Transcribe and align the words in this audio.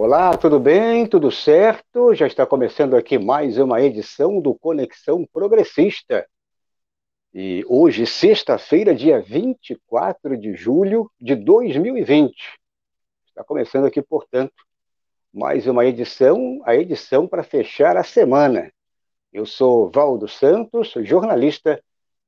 Olá, 0.00 0.36
tudo 0.38 0.60
bem? 0.60 1.08
Tudo 1.08 1.28
certo? 1.28 2.14
Já 2.14 2.28
está 2.28 2.46
começando 2.46 2.94
aqui 2.94 3.18
mais 3.18 3.58
uma 3.58 3.82
edição 3.82 4.40
do 4.40 4.54
Conexão 4.54 5.26
Progressista. 5.32 6.24
E 7.34 7.64
hoje, 7.66 8.06
sexta-feira, 8.06 8.94
dia 8.94 9.20
24 9.20 10.38
de 10.38 10.54
julho 10.54 11.10
de 11.20 11.34
2020. 11.34 12.32
Está 13.26 13.42
começando 13.42 13.86
aqui, 13.86 14.00
portanto, 14.00 14.54
mais 15.34 15.66
uma 15.66 15.84
edição, 15.84 16.60
a 16.64 16.76
edição 16.76 17.26
para 17.26 17.42
fechar 17.42 17.96
a 17.96 18.04
semana. 18.04 18.72
Eu 19.32 19.44
sou 19.44 19.90
Valdo 19.90 20.28
Santos, 20.28 20.94
jornalista 21.02 21.82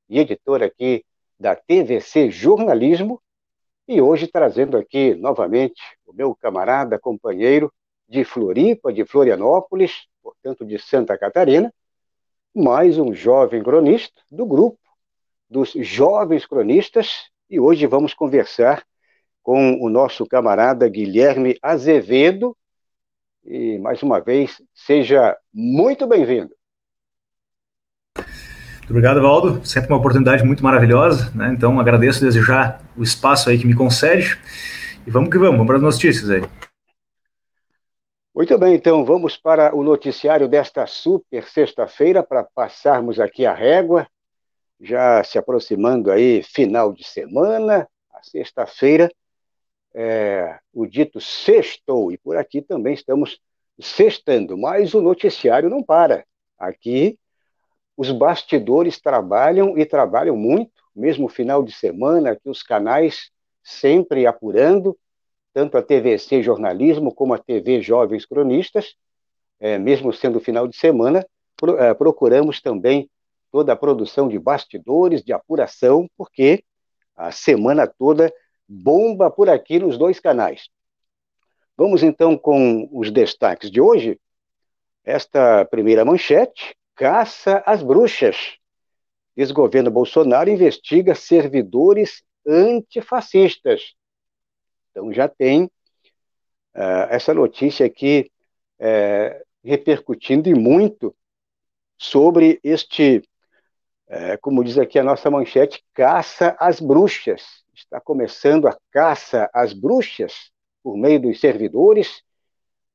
e 0.09 0.19
editor 0.19 0.61
aqui 0.61 1.05
da 1.39 1.55
TVC 1.55 2.31
Jornalismo, 2.31 3.21
e 3.91 4.01
hoje 4.01 4.25
trazendo 4.25 4.77
aqui 4.77 5.13
novamente 5.15 5.81
o 6.05 6.13
meu 6.13 6.33
camarada, 6.33 6.97
companheiro 6.97 7.69
de 8.07 8.23
Floripa, 8.23 8.93
de 8.93 9.03
Florianópolis, 9.03 10.07
portanto 10.23 10.65
de 10.65 10.79
Santa 10.79 11.17
Catarina, 11.17 11.73
mais 12.55 12.97
um 12.97 13.13
jovem 13.13 13.61
cronista 13.61 14.21
do 14.31 14.45
grupo 14.45 14.79
dos 15.49 15.73
jovens 15.73 16.45
cronistas, 16.45 17.29
e 17.49 17.59
hoje 17.59 17.85
vamos 17.85 18.13
conversar 18.13 18.81
com 19.43 19.73
o 19.81 19.89
nosso 19.89 20.25
camarada 20.25 20.87
Guilherme 20.87 21.57
Azevedo. 21.61 22.55
E 23.43 23.77
mais 23.79 24.01
uma 24.01 24.21
vez, 24.21 24.61
seja 24.73 25.37
muito 25.53 26.07
bem-vindo. 26.07 26.55
Obrigado, 28.91 29.21
Valdo. 29.21 29.65
Sempre 29.65 29.89
uma 29.89 29.99
oportunidade 29.99 30.43
muito 30.43 30.61
maravilhosa, 30.61 31.31
né? 31.33 31.53
Então 31.53 31.79
agradeço 31.79 32.19
desde 32.19 32.41
já 32.41 32.77
o 32.97 33.01
espaço 33.01 33.49
aí 33.49 33.57
que 33.57 33.65
me 33.65 33.73
concede. 33.73 34.37
E 35.07 35.09
vamos 35.09 35.29
que 35.29 35.37
vamos, 35.37 35.53
vamos 35.53 35.67
para 35.67 35.77
as 35.77 35.81
notícias 35.81 36.29
aí. 36.29 36.43
Muito 38.35 38.57
bem, 38.57 38.75
então 38.75 39.05
vamos 39.05 39.37
para 39.37 39.73
o 39.73 39.81
noticiário 39.81 40.45
desta 40.45 40.85
super 40.87 41.45
sexta-feira 41.45 42.21
para 42.21 42.43
passarmos 42.43 43.17
aqui 43.17 43.45
a 43.45 43.53
régua, 43.53 44.05
já 44.79 45.23
se 45.23 45.37
aproximando 45.37 46.11
aí 46.11 46.43
final 46.43 46.91
de 46.91 47.05
semana, 47.05 47.87
a 48.13 48.21
sexta-feira, 48.21 49.09
é, 49.95 50.59
o 50.73 50.85
dito 50.85 51.21
sextou, 51.21 52.11
e 52.11 52.17
por 52.17 52.35
aqui 52.35 52.61
também 52.61 52.93
estamos 52.93 53.39
sextando, 53.79 54.57
mas 54.57 54.93
o 54.93 55.01
noticiário 55.01 55.69
não 55.69 55.81
para. 55.81 56.25
Aqui 56.59 57.17
os 58.01 58.11
bastidores 58.11 58.99
trabalham 58.99 59.77
e 59.77 59.85
trabalham 59.85 60.35
muito, 60.35 60.71
mesmo 60.95 61.29
final 61.29 61.61
de 61.61 61.71
semana, 61.71 62.35
que 62.35 62.49
os 62.49 62.63
canais 62.63 63.29
sempre 63.63 64.25
apurando, 64.25 64.97
tanto 65.53 65.77
a 65.77 65.83
TVC 65.83 66.41
Jornalismo 66.41 67.13
como 67.13 67.35
a 67.35 67.37
TV 67.37 67.79
Jovens 67.79 68.25
Cronistas, 68.25 68.95
é, 69.59 69.77
mesmo 69.77 70.11
sendo 70.11 70.39
final 70.39 70.67
de 70.67 70.75
semana, 70.75 71.23
pro, 71.55 71.77
é, 71.77 71.93
procuramos 71.93 72.59
também 72.59 73.07
toda 73.51 73.71
a 73.71 73.75
produção 73.75 74.27
de 74.27 74.39
bastidores, 74.39 75.23
de 75.23 75.31
apuração, 75.31 76.09
porque 76.17 76.63
a 77.15 77.31
semana 77.31 77.85
toda 77.85 78.33
bomba 78.67 79.29
por 79.29 79.47
aqui 79.47 79.77
nos 79.77 79.95
dois 79.95 80.19
canais. 80.19 80.69
Vamos 81.77 82.01
então 82.01 82.35
com 82.35 82.89
os 82.91 83.11
destaques 83.11 83.69
de 83.69 83.79
hoje. 83.79 84.19
Esta 85.05 85.63
primeira 85.65 86.03
manchete, 86.03 86.75
caça 87.01 87.63
às 87.65 87.81
bruxas. 87.81 88.59
Ex-governo 89.35 89.89
Bolsonaro 89.89 90.51
investiga 90.51 91.15
servidores 91.15 92.21
antifascistas. 92.47 93.95
Então 94.91 95.11
já 95.11 95.27
tem 95.27 95.63
uh, 95.63 97.09
essa 97.09 97.33
notícia 97.33 97.87
aqui 97.87 98.31
uh, 98.79 99.43
repercutindo 99.63 100.47
e 100.47 100.53
muito 100.53 101.15
sobre 101.97 102.59
este, 102.63 103.23
uh, 104.07 104.39
como 104.39 104.63
diz 104.63 104.77
aqui 104.77 104.99
a 104.99 105.03
nossa 105.03 105.31
manchete, 105.31 105.83
caça 105.95 106.55
às 106.59 106.79
bruxas. 106.79 107.63
Está 107.73 107.99
começando 107.99 108.67
a 108.67 108.77
caça 108.91 109.49
às 109.55 109.73
bruxas 109.73 110.51
por 110.83 110.95
meio 110.95 111.19
dos 111.19 111.39
servidores, 111.39 112.21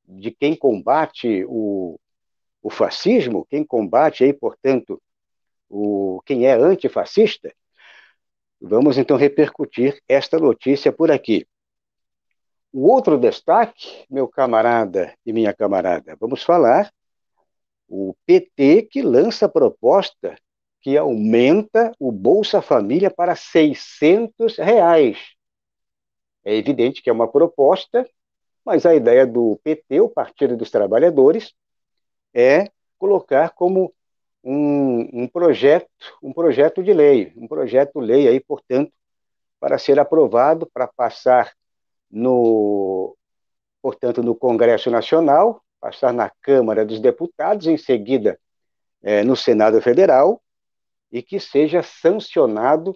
de 0.06 0.31
quem 0.31 0.55
combate 0.55 1.44
o 1.49 1.99
o 2.66 2.71
fascismo, 2.71 3.47
quem 3.49 3.65
combate 3.65 4.25
aí, 4.25 4.32
portanto, 4.32 5.00
o, 5.71 6.21
quem 6.27 6.47
é 6.47 6.54
antifascista, 6.54 7.54
vamos 8.60 8.99
então 8.99 9.16
repercutir 9.16 10.03
esta 10.09 10.37
notícia 10.37 10.91
por 10.91 11.12
aqui. 11.12 11.47
O 12.72 12.91
outro 12.91 13.16
destaque, 13.16 14.05
meu 14.10 14.26
camarada 14.26 15.15
e 15.25 15.32
minha 15.32 15.55
camarada, 15.55 16.16
vamos 16.19 16.43
falar 16.43 16.93
o 17.88 18.16
PT 18.26 18.88
que 18.91 19.00
lança 19.00 19.49
proposta 19.49 20.37
que 20.81 20.97
aumenta 20.97 21.93
o 22.00 22.10
Bolsa 22.10 22.60
Família 22.60 23.12
para 23.12 23.37
600 23.37 24.56
reais. 24.56 25.19
É 26.44 26.53
evidente 26.53 27.00
que 27.00 27.09
é 27.09 27.12
uma 27.12 27.31
proposta, 27.31 28.05
mas 28.65 28.84
a 28.84 28.93
ideia 28.93 29.25
do 29.25 29.60
PT, 29.62 30.00
o 30.00 30.09
Partido 30.09 30.56
dos 30.56 30.69
Trabalhadores, 30.69 31.55
é 32.37 32.71
colocar 32.99 33.51
como 33.51 33.95
um, 34.45 35.23
um, 35.23 35.27
projeto, 35.27 35.89
um 36.23 36.35
projeto 36.35 36.83
de 36.83 36.93
lei, 36.93 37.33
um 37.35 37.49
projeto 37.49 37.99
lei 37.99 38.29
aí, 38.29 38.39
portanto, 38.39 38.93
para 39.59 39.79
ser 39.79 39.99
aprovado, 39.99 40.69
para 40.73 40.87
passar 40.87 41.55
no, 42.11 43.17
portanto, 43.81 44.23
no 44.23 44.35
Congresso 44.35 44.91
Nacional, 44.91 45.63
passar 45.81 46.13
na 46.13 46.31
Câmara 46.43 46.85
dos 46.85 47.01
Deputados, 47.01 47.67
em 47.67 47.79
seguida 47.79 48.39
é, 49.03 49.25
no 49.25 49.35
Senado 49.35 49.81
Federal, 49.81 50.43
e 51.11 51.23
que 51.23 51.41
seja 51.41 51.83
sancionado, 51.83 52.95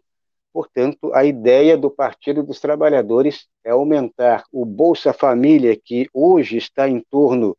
portanto, 0.52 1.14
a 1.14 1.24
ideia 1.24 1.78
do 1.78 1.90
Partido 1.90 2.42
dos 2.42 2.60
Trabalhadores 2.60 3.48
é 3.64 3.70
aumentar 3.70 4.44
o 4.52 4.66
Bolsa 4.66 5.14
Família, 5.14 5.74
que 5.82 6.08
hoje 6.12 6.58
está 6.58 6.86
em 6.86 7.00
torno 7.00 7.56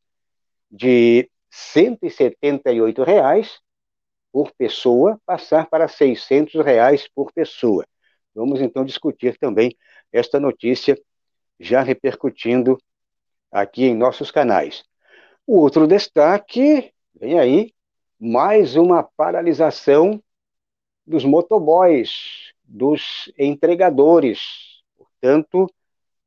de 0.70 1.28
178 1.52 3.04
reais 3.04 3.60
por 4.32 4.52
pessoa 4.54 5.20
passar 5.26 5.70
para 5.70 5.88
600 5.88 6.64
reais 6.64 7.08
por 7.14 7.32
pessoa. 7.34 7.86
Vamos 8.34 8.62
então 8.62 8.86
discutir 8.86 9.38
também 9.38 9.76
esta 10.12 10.40
notícia 10.40 10.98
já 11.60 11.82
repercutindo 11.82 12.78
aqui 13.52 13.84
em 13.86 13.96
nossos 13.96 14.32
canais. 14.32 14.84
O 15.46 15.60
outro 15.60 15.86
destaque, 15.86 16.94
vem 17.14 17.38
aí, 17.38 17.74
mais 18.18 18.78
uma 18.78 19.04
paralisação 19.04 20.24
dos 21.06 21.26
motoboys, 21.26 22.54
dos 22.64 23.32
entregadores. 23.38 24.40
Portanto, 24.98 25.68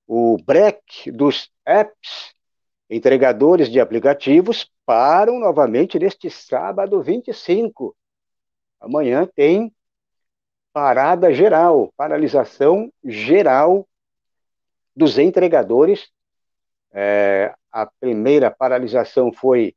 o 0.06 0.36
break 0.44 1.10
dos 1.10 1.50
apps, 1.64 2.34
entregadores 2.90 3.70
de 3.70 3.80
aplicativos, 3.80 4.70
param 4.86 5.38
novamente 5.38 5.98
neste 5.98 6.30
sábado 6.30 7.02
25. 7.02 7.96
Amanhã 8.80 9.26
tem 9.26 9.72
parada 10.72 11.32
geral, 11.32 11.92
paralisação 11.96 12.92
geral 13.04 13.88
dos 14.94 15.18
entregadores. 15.18 16.10
É, 16.92 17.54
a 17.72 17.86
primeira 17.86 18.50
paralisação 18.50 19.32
foi 19.32 19.74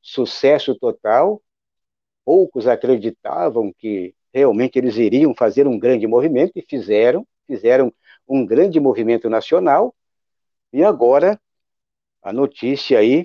sucesso 0.00 0.74
total. 0.78 1.40
Poucos 2.24 2.66
acreditavam 2.66 3.72
que 3.72 4.14
realmente 4.32 4.78
eles 4.78 4.96
iriam 4.96 5.34
fazer 5.34 5.66
um 5.66 5.78
grande 5.78 6.06
movimento 6.06 6.52
e 6.56 6.62
fizeram, 6.68 7.26
fizeram 7.46 7.92
um 8.28 8.44
grande 8.44 8.80
movimento 8.80 9.28
nacional. 9.30 9.94
E 10.72 10.82
agora 10.82 11.40
a 12.22 12.32
notícia 12.32 12.98
aí 12.98 13.24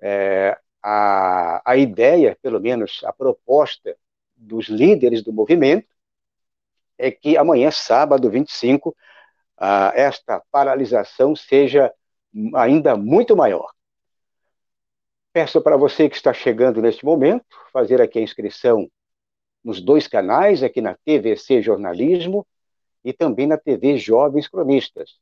é, 0.00 0.58
a, 0.82 1.62
a 1.64 1.76
ideia, 1.76 2.36
pelo 2.40 2.60
menos 2.60 3.00
a 3.04 3.12
proposta 3.12 3.96
dos 4.36 4.68
líderes 4.68 5.22
do 5.22 5.32
movimento, 5.32 5.88
é 6.98 7.10
que 7.10 7.36
amanhã, 7.36 7.70
sábado 7.70 8.30
25, 8.30 8.96
a, 9.56 9.92
esta 9.94 10.42
paralisação 10.50 11.34
seja 11.34 11.92
ainda 12.54 12.96
muito 12.96 13.36
maior. 13.36 13.72
Peço 15.32 15.60
para 15.60 15.76
você 15.76 16.08
que 16.08 16.16
está 16.16 16.32
chegando 16.32 16.80
neste 16.80 17.04
momento, 17.04 17.44
fazer 17.72 18.00
aqui 18.00 18.18
a 18.18 18.22
inscrição 18.22 18.90
nos 19.62 19.80
dois 19.80 20.06
canais, 20.06 20.62
aqui 20.62 20.80
na 20.80 20.94
TVC 21.04 21.60
Jornalismo 21.60 22.46
e 23.04 23.12
também 23.12 23.46
na 23.46 23.58
TV 23.58 23.98
Jovens 23.98 24.48
Cronistas. 24.48 25.18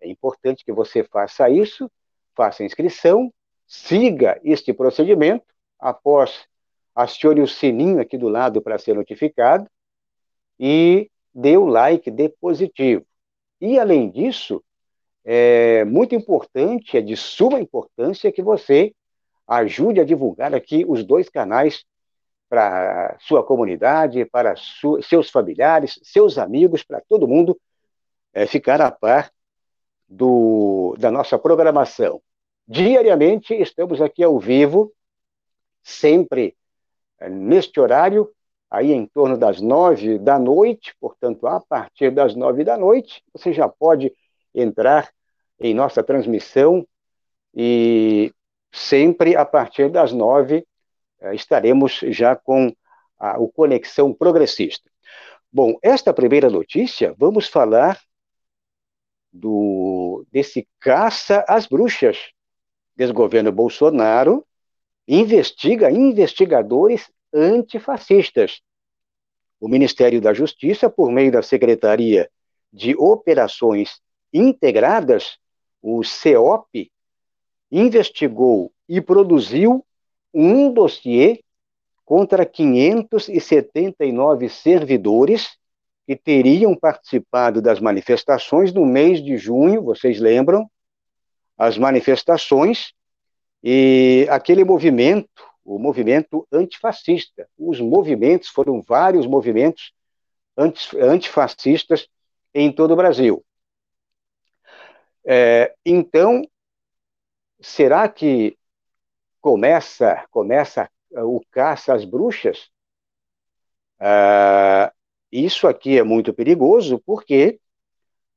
É 0.00 0.08
importante 0.08 0.64
que 0.64 0.72
você 0.72 1.02
faça 1.02 1.48
isso, 1.50 1.90
faça 2.36 2.62
a 2.62 2.66
inscrição 2.66 3.32
siga 3.68 4.40
este 4.42 4.72
procedimento, 4.72 5.44
após 5.78 6.46
acione 6.94 7.42
o 7.42 7.46
sininho 7.46 8.00
aqui 8.00 8.18
do 8.18 8.28
lado 8.28 8.60
para 8.60 8.78
ser 8.78 8.94
notificado 8.94 9.68
e 10.58 11.08
dê 11.32 11.56
o 11.56 11.66
like, 11.66 12.10
dê 12.10 12.28
positivo. 12.28 13.04
E, 13.60 13.78
além 13.78 14.10
disso, 14.10 14.64
é 15.24 15.84
muito 15.84 16.14
importante, 16.14 16.96
é 16.96 17.00
de 17.00 17.16
suma 17.16 17.60
importância 17.60 18.32
que 18.32 18.42
você 18.42 18.92
ajude 19.46 20.00
a 20.00 20.04
divulgar 20.04 20.54
aqui 20.54 20.84
os 20.88 21.04
dois 21.04 21.28
canais 21.28 21.84
para 22.48 23.16
sua 23.20 23.44
comunidade, 23.44 24.24
para 24.24 24.56
su 24.56 25.00
seus 25.02 25.30
familiares, 25.30 26.00
seus 26.02 26.38
amigos, 26.38 26.82
para 26.82 27.00
todo 27.06 27.28
mundo 27.28 27.58
é, 28.32 28.46
ficar 28.46 28.80
a 28.80 28.90
par 28.90 29.30
do, 30.08 30.96
da 30.98 31.10
nossa 31.10 31.38
programação. 31.38 32.22
Diariamente 32.70 33.54
estamos 33.54 33.98
aqui 34.02 34.22
ao 34.22 34.38
vivo, 34.38 34.92
sempre 35.82 36.54
é, 37.18 37.26
neste 37.26 37.80
horário, 37.80 38.30
aí 38.70 38.92
em 38.92 39.06
torno 39.06 39.38
das 39.38 39.58
nove 39.58 40.18
da 40.18 40.38
noite, 40.38 40.94
portanto, 41.00 41.46
a 41.46 41.60
partir 41.60 42.10
das 42.10 42.34
nove 42.34 42.64
da 42.64 42.76
noite, 42.76 43.24
você 43.32 43.54
já 43.54 43.66
pode 43.66 44.12
entrar 44.54 45.10
em 45.58 45.72
nossa 45.72 46.02
transmissão 46.02 46.86
e 47.54 48.34
sempre 48.70 49.34
a 49.34 49.46
partir 49.46 49.90
das 49.90 50.12
nove 50.12 50.66
eh, 51.20 51.34
estaremos 51.34 52.00
já 52.08 52.36
com 52.36 52.70
a, 53.18 53.38
o 53.38 53.48
Conexão 53.48 54.12
Progressista. 54.12 54.90
Bom, 55.50 55.78
esta 55.82 56.12
primeira 56.12 56.50
notícia, 56.50 57.14
vamos 57.16 57.48
falar 57.48 57.98
do 59.32 60.26
desse 60.30 60.68
caça 60.78 61.42
às 61.48 61.66
bruxas. 61.66 62.30
Desgoverno 62.98 63.50
Bolsonaro 63.52 64.44
investiga 65.06 65.88
investigadores 65.88 67.08
antifascistas. 67.32 68.60
O 69.60 69.68
Ministério 69.68 70.20
da 70.20 70.34
Justiça, 70.34 70.90
por 70.90 71.12
meio 71.12 71.30
da 71.30 71.40
Secretaria 71.40 72.28
de 72.72 72.96
Operações 72.96 74.00
Integradas, 74.34 75.38
o 75.80 76.02
CEOP, 76.02 76.90
investigou 77.70 78.72
e 78.88 79.00
produziu 79.00 79.86
um 80.34 80.72
dossiê 80.72 81.44
contra 82.04 82.44
579 82.44 84.48
servidores 84.48 85.56
que 86.04 86.16
teriam 86.16 86.74
participado 86.74 87.62
das 87.62 87.78
manifestações 87.78 88.72
no 88.72 88.84
mês 88.84 89.22
de 89.22 89.36
junho, 89.36 89.82
vocês 89.82 90.18
lembram? 90.18 90.68
As 91.58 91.76
manifestações 91.76 92.92
e 93.62 94.26
aquele 94.30 94.64
movimento, 94.64 95.28
o 95.64 95.78
movimento 95.78 96.46
antifascista. 96.52 97.48
Os 97.58 97.80
movimentos 97.80 98.48
foram 98.48 98.80
vários 98.80 99.26
movimentos 99.26 99.92
antifascistas 101.00 102.08
em 102.54 102.72
todo 102.72 102.92
o 102.92 102.96
Brasil. 102.96 103.44
É, 105.26 105.74
então, 105.84 106.42
será 107.60 108.08
que 108.08 108.56
começa 109.40 110.24
começa 110.30 110.88
o 111.12 111.40
caça 111.50 111.94
às 111.94 112.04
bruxas? 112.04 112.70
Ah, 114.00 114.92
isso 115.30 115.66
aqui 115.66 115.98
é 115.98 116.02
muito 116.02 116.32
perigoso 116.32 117.02
porque 117.04 117.60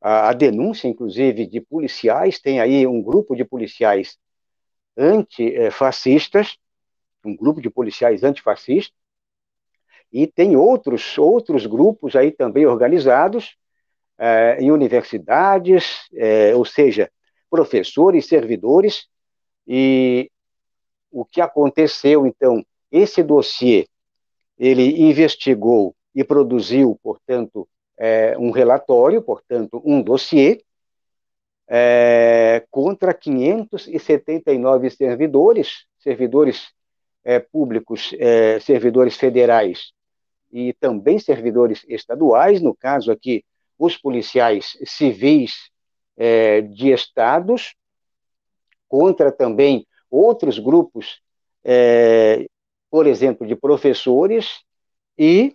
a, 0.02 0.30
a, 0.30 0.34
denúncia, 0.34 0.88
inclusive, 0.88 1.46
de 1.46 1.62
policiais, 1.62 2.40
tem 2.40 2.60
aí 2.60 2.88
um 2.88 3.02
grupo 3.02 3.36
de 3.36 3.46
policiais 3.46 4.18
antifascistas, 4.98 6.58
um 7.24 7.36
grupo 7.36 7.62
de 7.62 7.70
policiais 7.70 8.24
antifascistas, 8.24 8.96
e 10.12 10.28
tem 10.28 10.58
outros, 10.58 11.18
outros 11.18 11.66
grupos 11.66 12.16
aí 12.16 12.32
também 12.32 12.66
organizados 12.66 13.56
eh, 14.18 14.58
em 14.60 14.72
universidades, 14.72 16.10
eh, 16.14 16.54
ou 16.56 16.66
seja, 16.66 17.10
professores, 17.50 18.28
servidores, 18.28 19.08
e 19.66 20.30
o 21.12 21.24
que 21.24 21.40
aconteceu, 21.40 22.26
então, 22.26 22.66
esse 22.92 23.24
dossiê, 23.24 23.88
ele 24.58 25.02
investigou 25.02 25.96
e 26.14 26.24
produziu, 26.24 27.00
portanto, 27.02 27.68
é, 28.04 28.36
um 28.36 28.50
relatório, 28.50 29.22
portanto, 29.22 29.80
um 29.86 30.02
dossiê, 30.02 30.64
é, 31.68 32.66
contra 32.72 33.14
579 33.14 34.90
servidores, 34.90 35.86
servidores 36.00 36.72
é, 37.24 37.38
públicos, 37.38 38.12
é, 38.18 38.60
servidores 38.60 39.16
federais 39.18 39.94
e 40.52 40.74
também 40.74 41.20
servidores 41.20 41.86
estaduais, 41.88 42.60
no 42.60 42.76
caso 42.76 43.12
aqui, 43.12 43.46
os 43.78 43.96
policiais 43.96 44.76
civis 44.84 45.70
é, 46.18 46.62
de 46.62 46.90
estados, 46.90 47.76
contra 48.90 49.32
também 49.32 49.86
outros 50.10 50.58
grupos, 50.58 51.22
é, 51.64 52.48
por 52.90 53.06
exemplo, 53.06 53.46
de 53.46 53.56
professores, 53.56 54.64
e 55.16 55.54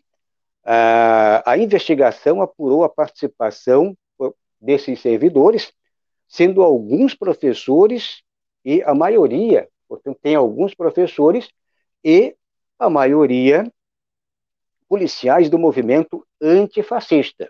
a, 0.68 1.52
a 1.52 1.56
investigação 1.56 2.42
apurou 2.42 2.82
a 2.82 2.88
participação 2.88 3.96
desses 4.60 5.00
servidores, 5.00 5.72
sendo 6.26 6.62
alguns 6.62 7.14
professores 7.14 8.22
e 8.64 8.82
a 8.82 8.92
maioria, 8.92 9.68
portanto, 9.88 10.18
tem 10.20 10.34
alguns 10.34 10.74
professores 10.74 11.48
e 12.04 12.34
a 12.78 12.90
maioria 12.90 13.72
policiais 14.88 15.48
do 15.48 15.58
movimento 15.58 16.26
antifascista. 16.42 17.48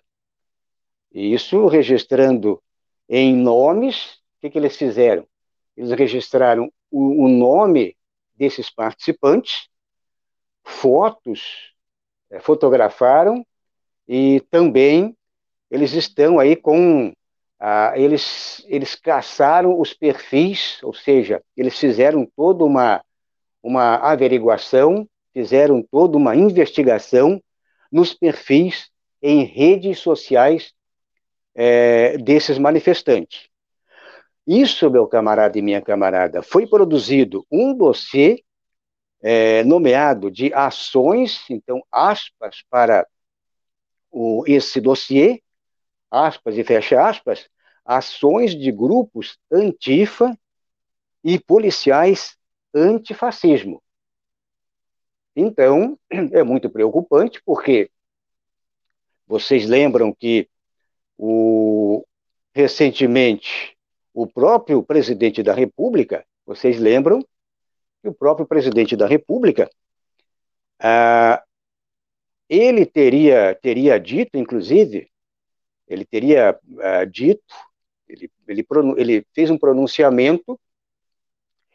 Isso 1.10 1.66
registrando 1.66 2.62
em 3.08 3.34
nomes, 3.34 4.16
o 4.36 4.40
que, 4.42 4.50
que 4.50 4.58
eles 4.58 4.76
fizeram? 4.76 5.26
Eles 5.74 5.90
registraram 5.92 6.70
o, 6.90 7.24
o 7.24 7.28
nome 7.28 7.96
desses 8.34 8.68
participantes, 8.68 9.68
fotos, 10.62 11.74
fotografaram 12.40 13.44
e 14.08 14.40
também 14.50 15.16
eles 15.70 15.92
estão 15.92 16.38
aí 16.38 16.54
com 16.56 17.12
ah, 17.58 17.92
eles 17.96 18.64
eles 18.68 18.94
caçaram 18.94 19.80
os 19.80 19.94
perfis, 19.94 20.78
ou 20.82 20.92
seja, 20.92 21.42
eles 21.56 21.78
fizeram 21.78 22.28
toda 22.36 22.64
uma 22.64 23.02
uma 23.62 23.96
averiguação, 23.96 25.08
fizeram 25.32 25.82
toda 25.82 26.16
uma 26.16 26.36
investigação 26.36 27.42
nos 27.90 28.14
perfis 28.14 28.90
em 29.20 29.42
redes 29.42 29.98
sociais 29.98 30.72
é, 31.54 32.16
desses 32.18 32.58
manifestantes. 32.58 33.48
Isso, 34.46 34.88
meu 34.88 35.08
camarada 35.08 35.58
e 35.58 35.62
minha 35.62 35.82
camarada, 35.82 36.42
foi 36.42 36.66
produzido 36.66 37.44
um 37.50 37.74
dossiê 37.74 38.44
é, 39.22 39.64
nomeado 39.64 40.30
de 40.30 40.52
ações, 40.52 41.44
então, 41.50 41.82
aspas, 41.90 42.62
para 42.70 43.06
o, 44.10 44.44
esse 44.46 44.80
dossiê, 44.80 45.42
aspas 46.10 46.56
e 46.56 46.64
fecha 46.64 47.06
aspas, 47.06 47.48
ações 47.84 48.54
de 48.54 48.70
grupos 48.72 49.38
antifa 49.50 50.36
e 51.22 51.38
policiais 51.38 52.36
antifascismo. 52.74 53.82
Então, 55.34 55.98
é 56.10 56.42
muito 56.42 56.70
preocupante, 56.70 57.42
porque 57.44 57.90
vocês 59.26 59.66
lembram 59.66 60.12
que 60.12 60.48
o, 61.18 62.04
recentemente 62.54 63.76
o 64.14 64.26
próprio 64.26 64.82
presidente 64.82 65.42
da 65.42 65.52
República, 65.52 66.24
vocês 66.46 66.78
lembram 66.78 67.22
que 68.06 68.10
o 68.10 68.14
próprio 68.14 68.46
presidente 68.46 68.96
da 68.96 69.06
República, 69.06 69.68
ah, 70.78 71.42
ele 72.48 72.86
teria, 72.86 73.58
teria 73.60 73.98
dito, 73.98 74.38
inclusive, 74.38 75.10
ele 75.88 76.04
teria 76.04 76.56
ah, 76.80 77.04
dito, 77.04 77.42
ele, 78.08 78.30
ele, 78.46 78.64
ele 78.96 79.26
fez 79.34 79.50
um 79.50 79.58
pronunciamento 79.58 80.58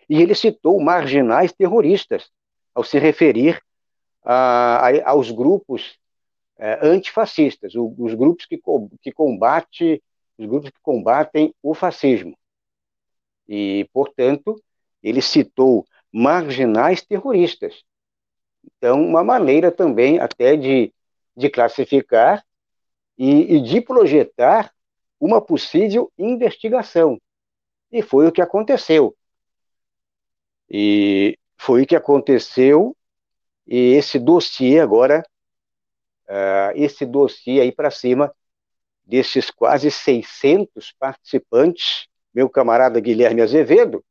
e 0.09 0.21
ele 0.21 0.33
citou 0.33 0.79
marginais 0.79 1.51
terroristas 1.51 2.29
ao 2.73 2.83
se 2.83 2.97
referir 2.97 3.61
a, 4.23 4.87
a, 4.87 5.09
aos 5.09 5.29
grupos 5.31 5.97
eh, 6.57 6.79
antifascistas, 6.81 7.73
os 7.75 8.13
grupos 8.13 8.45
que, 8.45 8.61
que 9.01 9.11
combate 9.11 10.01
os 10.37 10.45
grupos 10.45 10.69
que 10.69 10.79
combatem 10.81 11.53
o 11.61 11.73
fascismo. 11.73 12.37
E, 13.47 13.87
portanto, 13.93 14.61
ele 15.03 15.21
citou 15.21 15.85
marginais 16.11 17.01
terroristas. 17.01 17.83
Então, 18.63 19.01
uma 19.03 19.23
maneira 19.23 19.71
também 19.71 20.19
até 20.19 20.55
de, 20.55 20.93
de 21.35 21.49
classificar 21.49 22.43
e, 23.17 23.55
e 23.55 23.61
de 23.61 23.81
projetar 23.81 24.73
uma 25.19 25.39
possível 25.39 26.11
investigação. 26.17 27.19
E 27.91 28.01
foi 28.01 28.27
o 28.27 28.31
que 28.31 28.41
aconteceu. 28.41 29.15
E 30.69 31.37
foi 31.57 31.83
o 31.83 31.87
que 31.87 31.95
aconteceu, 31.95 32.95
e 33.67 33.93
esse 33.93 34.17
dossiê 34.17 34.79
agora, 34.79 35.23
uh, 36.27 36.71
esse 36.75 37.05
dossiê 37.05 37.61
aí 37.61 37.71
para 37.71 37.91
cima 37.91 38.33
desses 39.03 39.51
quase 39.51 39.91
600 39.91 40.93
participantes, 40.97 42.07
meu 42.33 42.49
camarada 42.49 42.99
Guilherme 42.99 43.41
Azevedo, 43.41 44.03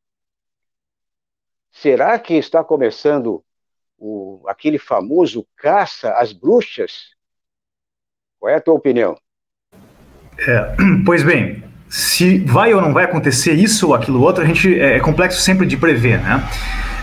será 1.71 2.19
que 2.19 2.35
está 2.35 2.63
começando 2.63 3.43
o, 3.99 4.43
aquele 4.47 4.79
famoso 4.79 5.47
caça 5.57 6.13
às 6.13 6.33
bruxas? 6.33 7.11
Qual 8.39 8.51
é 8.51 8.57
a 8.57 8.61
tua 8.61 8.75
opinião? 8.75 9.17
É, 10.39 10.77
pois 11.05 11.23
bem, 11.23 11.63
se 11.89 12.39
vai 12.39 12.73
ou 12.73 12.81
não 12.81 12.93
vai 12.93 13.05
acontecer 13.05 13.53
isso 13.53 13.89
ou 13.89 13.95
aquilo 13.95 14.23
outro, 14.23 14.43
a 14.43 14.47
gente 14.47 14.79
é, 14.81 14.97
é 14.97 15.01
complexo 15.01 15.41
sempre 15.41 15.67
de 15.67 15.77
prever, 15.77 16.21
né? 16.23 16.41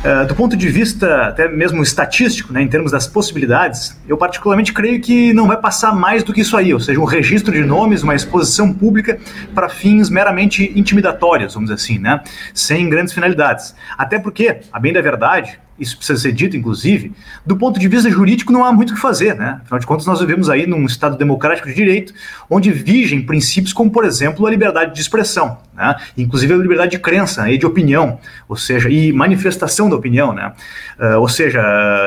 Uh, 0.07 0.25
do 0.25 0.33
ponto 0.35 0.55
de 0.55 0.69
vista 0.69 1.23
até 1.23 1.49
mesmo 1.49 1.83
estatístico, 1.83 2.53
né, 2.53 2.61
em 2.61 2.67
termos 2.69 2.93
das 2.93 3.05
possibilidades, 3.05 3.99
eu 4.07 4.17
particularmente 4.17 4.71
creio 4.71 5.01
que 5.01 5.33
não 5.33 5.47
vai 5.47 5.57
passar 5.57 5.93
mais 5.93 6.23
do 6.23 6.31
que 6.31 6.39
isso 6.39 6.55
aí, 6.55 6.73
ou 6.73 6.79
seja, 6.79 6.97
um 6.97 7.03
registro 7.03 7.51
de 7.51 7.61
nomes, 7.65 8.03
uma 8.03 8.15
exposição 8.15 8.73
pública 8.73 9.19
para 9.53 9.67
fins 9.67 10.09
meramente 10.09 10.71
intimidatórios, 10.79 11.55
vamos 11.55 11.69
dizer 11.69 11.83
assim, 11.83 11.99
né, 11.99 12.21
sem 12.53 12.89
grandes 12.89 13.13
finalidades. 13.13 13.75
Até 13.97 14.17
porque, 14.17 14.61
a 14.71 14.79
bem 14.79 14.93
da 14.93 15.01
verdade, 15.01 15.59
isso 15.79 15.97
precisa 15.97 16.19
ser 16.19 16.31
dito, 16.31 16.57
inclusive, 16.57 17.11
do 17.45 17.55
ponto 17.55 17.79
de 17.79 17.87
vista 17.87 18.09
jurídico 18.09 18.51
não 18.51 18.65
há 18.65 18.71
muito 18.71 18.91
o 18.91 18.95
que 18.95 19.01
fazer, 19.01 19.35
né? 19.35 19.59
Afinal 19.63 19.79
de 19.79 19.85
contas, 19.85 20.05
nós 20.05 20.19
vivemos 20.19 20.49
aí 20.49 20.65
num 20.65 20.85
Estado 20.85 21.17
democrático 21.17 21.67
de 21.67 21.73
direito, 21.75 22.13
onde 22.49 22.71
vigem 22.71 23.21
princípios 23.21 23.73
como, 23.73 23.91
por 23.91 24.05
exemplo, 24.05 24.45
a 24.45 24.49
liberdade 24.49 24.93
de 24.93 25.01
expressão, 25.01 25.59
né? 25.75 25.95
Inclusive 26.17 26.53
a 26.53 26.57
liberdade 26.57 26.91
de 26.91 26.99
crença 26.99 27.49
e 27.49 27.57
de 27.57 27.65
opinião, 27.65 28.19
ou 28.47 28.55
seja, 28.55 28.89
e 28.89 29.13
manifestação 29.13 29.89
da 29.89 29.95
opinião, 29.95 30.33
né? 30.33 30.53
Uh, 30.99 31.19
ou 31.19 31.29
seja, 31.29 31.61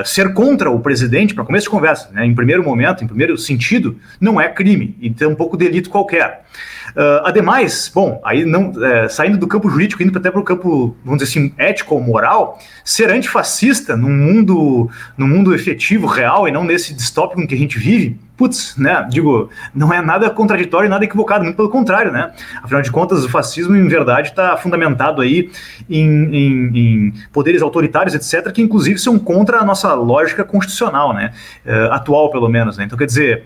ser 0.04 0.34
contra 0.34 0.70
o 0.70 0.80
presidente, 0.80 1.34
para 1.34 1.44
começo 1.44 1.64
de 1.64 1.70
conversa, 1.70 2.10
né? 2.12 2.26
em 2.26 2.34
primeiro 2.34 2.64
momento, 2.64 3.04
em 3.04 3.06
primeiro 3.06 3.38
sentido, 3.38 3.96
não 4.20 4.40
é 4.40 4.48
crime, 4.48 4.96
e 5.00 5.10
tem 5.10 5.28
um 5.28 5.34
pouco 5.34 5.56
delito 5.56 5.90
qualquer. 5.90 6.44
Uh, 6.90 7.24
ademais, 7.24 7.90
bom, 7.94 8.20
aí 8.24 8.44
não 8.44 8.72
é, 8.84 9.08
saindo 9.08 9.38
do 9.38 9.46
campo 9.46 9.68
jurídico, 9.68 10.02
indo 10.02 10.16
até 10.18 10.30
para 10.30 10.40
o 10.40 10.44
campo, 10.44 10.96
vamos 11.04 11.22
dizer 11.22 11.30
assim, 11.30 11.54
ético 11.56 11.94
ou 11.94 12.00
moral, 12.00 12.58
ser 12.84 13.10
antifascista 13.10 13.96
num 13.96 14.10
mundo, 14.10 14.90
num 15.16 15.28
mundo 15.28 15.54
efetivo, 15.54 16.06
real, 16.06 16.48
e 16.48 16.50
não 16.52 16.64
nesse 16.64 16.94
distópico 16.94 17.40
em 17.40 17.46
que 17.46 17.54
a 17.54 17.58
gente 17.58 17.78
vive, 17.78 18.18
putz, 18.36 18.74
né, 18.78 19.06
digo, 19.10 19.50
não 19.74 19.92
é 19.92 20.00
nada 20.00 20.30
contraditório, 20.30 20.88
nada 20.88 21.04
equivocado, 21.04 21.44
muito 21.44 21.56
pelo 21.56 21.68
contrário, 21.68 22.10
né? 22.10 22.32
Afinal 22.62 22.80
de 22.80 22.90
contas, 22.90 23.22
o 23.22 23.28
fascismo, 23.28 23.76
em 23.76 23.86
verdade, 23.86 24.28
está 24.28 24.56
fundamentado 24.56 25.20
aí 25.20 25.50
em, 25.88 26.08
em, 26.34 26.78
em, 26.78 27.14
poderes 27.32 27.60
autoritários, 27.60 28.14
etc., 28.14 28.50
que 28.50 28.62
inclusive 28.62 28.98
são 28.98 29.18
contra 29.18 29.58
a 29.58 29.64
nossa 29.64 29.92
lógica 29.92 30.42
constitucional, 30.42 31.12
né? 31.12 31.32
Uh, 31.66 31.92
atual, 31.92 32.30
pelo 32.30 32.48
menos, 32.48 32.78
né? 32.78 32.84
Então, 32.84 32.96
quer 32.96 33.04
dizer 33.06 33.44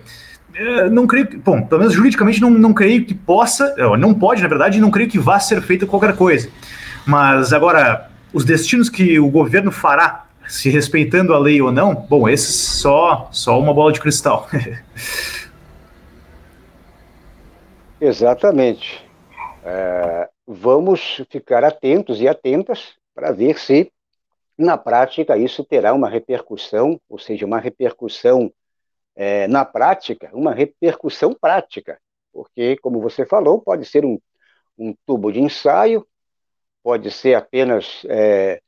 não 0.91 1.07
creio 1.07 1.27
que, 1.27 1.37
bom, 1.37 1.63
pelo 1.63 1.81
menos 1.81 1.95
juridicamente 1.95 2.41
não, 2.41 2.51
não 2.51 2.73
creio 2.73 3.05
que 3.05 3.15
possa, 3.15 3.75
não 3.99 4.15
pode, 4.15 4.43
na 4.43 4.49
verdade, 4.49 4.81
não 4.81 4.91
creio 4.91 5.11
que 5.11 5.19
vá 5.19 5.39
ser 5.41 5.61
feita 5.63 5.87
qualquer 5.87 6.17
coisa. 6.17 6.49
Mas 7.07 7.53
agora, 7.53 8.11
os 8.33 8.45
destinos 8.45 8.89
que 8.89 9.19
o 9.19 9.31
governo 9.31 9.71
fará, 9.71 10.27
se 10.47 10.69
respeitando 10.71 11.33
a 11.35 11.39
lei 11.39 11.61
ou 11.61 11.73
não, 11.73 11.95
bom, 11.95 12.29
esse 12.29 12.53
só, 12.53 13.29
só 13.33 13.59
uma 13.59 13.73
bola 13.73 13.93
de 13.93 14.01
cristal. 14.01 14.49
Exatamente. 18.01 19.03
É, 19.65 20.29
vamos 20.47 21.23
ficar 21.31 21.65
atentos 21.65 22.21
e 22.21 22.29
atentas 22.29 22.95
para 23.15 23.33
ver 23.33 23.59
se, 23.59 23.91
na 24.59 24.77
prática, 24.77 25.37
isso 25.37 25.65
terá 25.65 25.95
uma 25.95 26.09
repercussão, 26.09 27.01
ou 27.09 27.19
seja, 27.19 27.47
uma 27.47 27.59
repercussão 27.59 28.53
é, 29.17 29.47
na 29.49 29.65
prática, 29.65 30.31
uma 30.33 30.53
repercussão 30.53 31.35
prática, 31.35 32.01
porque, 32.33 32.77
como 32.79 33.01
você 33.01 33.25
falou, 33.25 33.61
pode 33.61 33.85
ser 33.85 34.05
um, 34.05 34.19
um 34.77 34.95
tubo 35.07 35.33
de 35.33 35.41
ensaio, 35.41 36.07
pode 36.83 37.11
ser 37.11 37.35
apenas 37.35 38.05
é, 38.09 38.61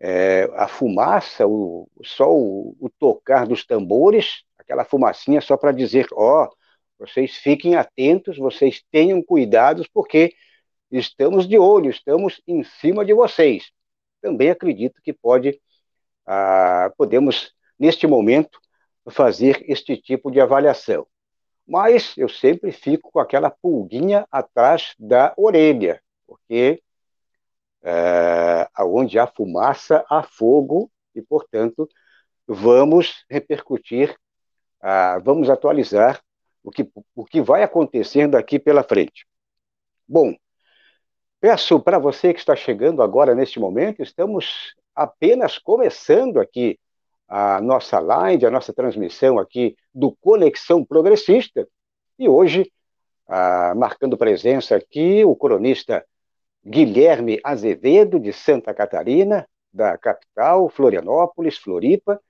é, 0.00 0.50
a 0.54 0.66
fumaça, 0.66 1.46
o, 1.46 1.88
só 2.02 2.30
o, 2.30 2.76
o, 2.80 2.90
tocar 2.90 3.46
dos 3.46 3.64
tambores, 3.64 4.42
aquela 4.58 4.84
fumacinha 4.84 5.40
só 5.40 5.56
para 5.56 5.72
dizer, 5.72 6.06
ó, 6.12 6.44
oh, 6.44 6.56
vocês 6.98 7.36
fiquem 7.36 7.76
atentos, 7.76 8.36
vocês 8.36 8.82
tenham 8.90 9.22
cuidados, 9.22 9.88
porque 9.88 10.34
estamos 10.90 11.48
de 11.48 11.58
olho, 11.58 11.90
estamos 11.90 12.40
em 12.46 12.62
cima 12.64 13.04
de 13.04 13.14
vocês. 13.14 13.70
Também 14.20 14.50
acredito 14.50 15.00
que 15.02 15.12
pode, 15.12 15.60
ah, 16.26 16.92
podemos, 16.96 17.52
neste 17.78 18.06
momento, 18.06 18.60
fazer 19.10 19.64
este 19.68 19.96
tipo 19.96 20.30
de 20.30 20.40
avaliação. 20.40 21.06
Mas 21.66 22.16
eu 22.16 22.28
sempre 22.28 22.72
fico 22.72 23.10
com 23.10 23.18
aquela 23.18 23.50
pulguinha 23.50 24.26
atrás 24.30 24.94
da 24.98 25.32
orelha, 25.36 26.02
porque 26.26 26.82
é, 27.82 28.68
onde 28.80 29.18
há 29.18 29.26
fumaça, 29.26 30.04
há 30.08 30.22
fogo, 30.22 30.90
e, 31.14 31.22
portanto, 31.22 31.88
vamos 32.46 33.24
repercutir, 33.30 34.16
vamos 35.24 35.50
atualizar 35.50 36.20
o 36.62 36.70
que, 36.70 36.90
o 37.14 37.24
que 37.24 37.40
vai 37.40 37.62
acontecer 37.62 38.28
daqui 38.28 38.58
pela 38.58 38.82
frente. 38.82 39.26
Bom, 40.08 40.34
peço 41.40 41.80
para 41.80 41.98
você 41.98 42.32
que 42.32 42.40
está 42.40 42.56
chegando 42.56 43.02
agora 43.02 43.34
neste 43.34 43.58
momento, 43.58 44.02
estamos 44.02 44.74
apenas 44.94 45.58
começando 45.58 46.38
aqui 46.38 46.78
a 47.34 47.62
nossa 47.62 47.98
live, 47.98 48.44
a 48.44 48.50
nossa 48.50 48.74
transmissão 48.74 49.38
aqui 49.38 49.74
do 49.94 50.14
Conexão 50.20 50.84
Progressista. 50.84 51.66
E 52.18 52.28
hoje, 52.28 52.70
ah, 53.26 53.72
marcando 53.74 54.18
presença 54.18 54.76
aqui, 54.76 55.24
o 55.24 55.34
cronista 55.34 56.04
Guilherme 56.62 57.40
Azevedo, 57.42 58.20
de 58.20 58.34
Santa 58.34 58.74
Catarina, 58.74 59.48
da 59.72 59.96
capital, 59.96 60.68
Florianópolis, 60.68 61.56
Floripa. 61.56 62.20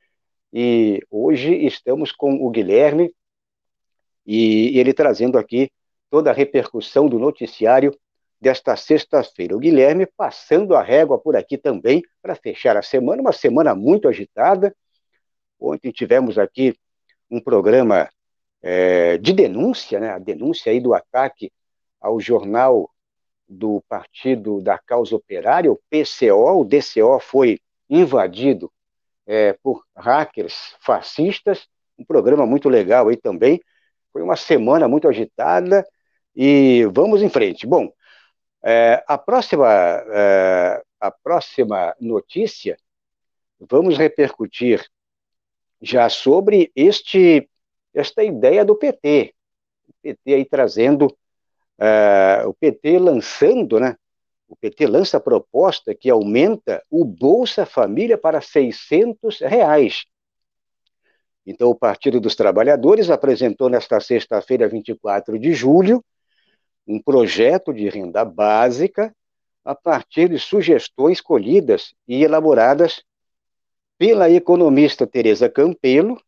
E 0.52 1.00
hoje 1.10 1.52
estamos 1.52 2.12
com 2.12 2.34
o 2.34 2.48
Guilherme 2.48 3.12
e 4.24 4.78
ele 4.78 4.94
trazendo 4.94 5.36
aqui 5.36 5.68
toda 6.10 6.30
a 6.30 6.32
repercussão 6.32 7.08
do 7.08 7.18
noticiário 7.18 7.92
desta 8.40 8.76
sexta-feira. 8.76 9.56
O 9.56 9.58
Guilherme 9.58 10.06
passando 10.06 10.76
a 10.76 10.82
régua 10.82 11.18
por 11.18 11.34
aqui 11.34 11.58
também 11.58 12.02
para 12.22 12.36
fechar 12.36 12.76
a 12.76 12.82
semana, 12.82 13.20
uma 13.20 13.32
semana 13.32 13.74
muito 13.74 14.06
agitada, 14.06 14.72
Ontem 15.62 15.92
tivemos 15.92 16.38
aqui 16.38 16.76
um 17.30 17.40
programa 17.40 18.10
é, 18.60 19.16
de 19.18 19.32
denúncia, 19.32 20.00
né, 20.00 20.10
a 20.10 20.18
denúncia 20.18 20.72
aí 20.72 20.80
do 20.80 20.92
ataque 20.92 21.52
ao 22.00 22.20
jornal 22.20 22.90
do 23.48 23.82
Partido 23.88 24.60
da 24.60 24.78
Causa 24.78 25.14
Operária, 25.14 25.70
o 25.70 25.80
PCO, 25.88 26.60
o 26.60 26.64
DCO 26.64 27.20
foi 27.20 27.60
invadido 27.88 28.72
é, 29.26 29.52
por 29.62 29.84
hackers 29.96 30.74
fascistas, 30.80 31.68
um 31.98 32.04
programa 32.04 32.46
muito 32.46 32.68
legal 32.68 33.08
aí 33.08 33.16
também, 33.16 33.60
foi 34.12 34.22
uma 34.22 34.36
semana 34.36 34.88
muito 34.88 35.08
agitada 35.08 35.86
e 36.34 36.86
vamos 36.92 37.22
em 37.22 37.28
frente. 37.28 37.66
Bom, 37.66 37.92
é, 38.64 39.02
a, 39.06 39.16
próxima, 39.16 39.68
é, 39.68 40.82
a 41.00 41.10
próxima 41.10 41.94
notícia, 42.00 42.76
vamos 43.60 43.96
repercutir 43.96 44.84
já 45.82 46.08
sobre 46.08 46.70
este 46.76 47.48
esta 47.92 48.22
ideia 48.22 48.64
do 48.64 48.76
PT. 48.76 49.34
O 49.88 49.92
PT 50.00 50.34
aí 50.34 50.44
trazendo, 50.44 51.06
uh, 51.06 52.48
o 52.48 52.54
PT 52.54 52.98
lançando, 52.98 53.78
né? 53.78 53.96
O 54.48 54.56
PT 54.56 54.86
lança 54.86 55.16
a 55.16 55.20
proposta 55.20 55.94
que 55.94 56.08
aumenta 56.08 56.82
o 56.90 57.04
Bolsa 57.04 57.66
Família 57.66 58.16
para 58.16 58.40
600 58.40 59.40
reais. 59.40 60.04
Então, 61.44 61.70
o 61.70 61.74
Partido 61.74 62.20
dos 62.20 62.36
Trabalhadores 62.36 63.10
apresentou 63.10 63.68
nesta 63.68 63.98
sexta-feira, 63.98 64.68
24 64.68 65.38
de 65.38 65.52
julho, 65.52 66.04
um 66.86 67.02
projeto 67.02 67.72
de 67.72 67.88
renda 67.88 68.24
básica 68.24 69.14
a 69.64 69.74
partir 69.74 70.28
de 70.28 70.38
sugestões 70.38 71.20
colhidas 71.20 71.94
e 72.06 72.22
elaboradas 72.22 73.02
pela 74.02 74.28
economista 74.28 75.06
Teresa 75.06 75.48
Campelo, 75.48 76.20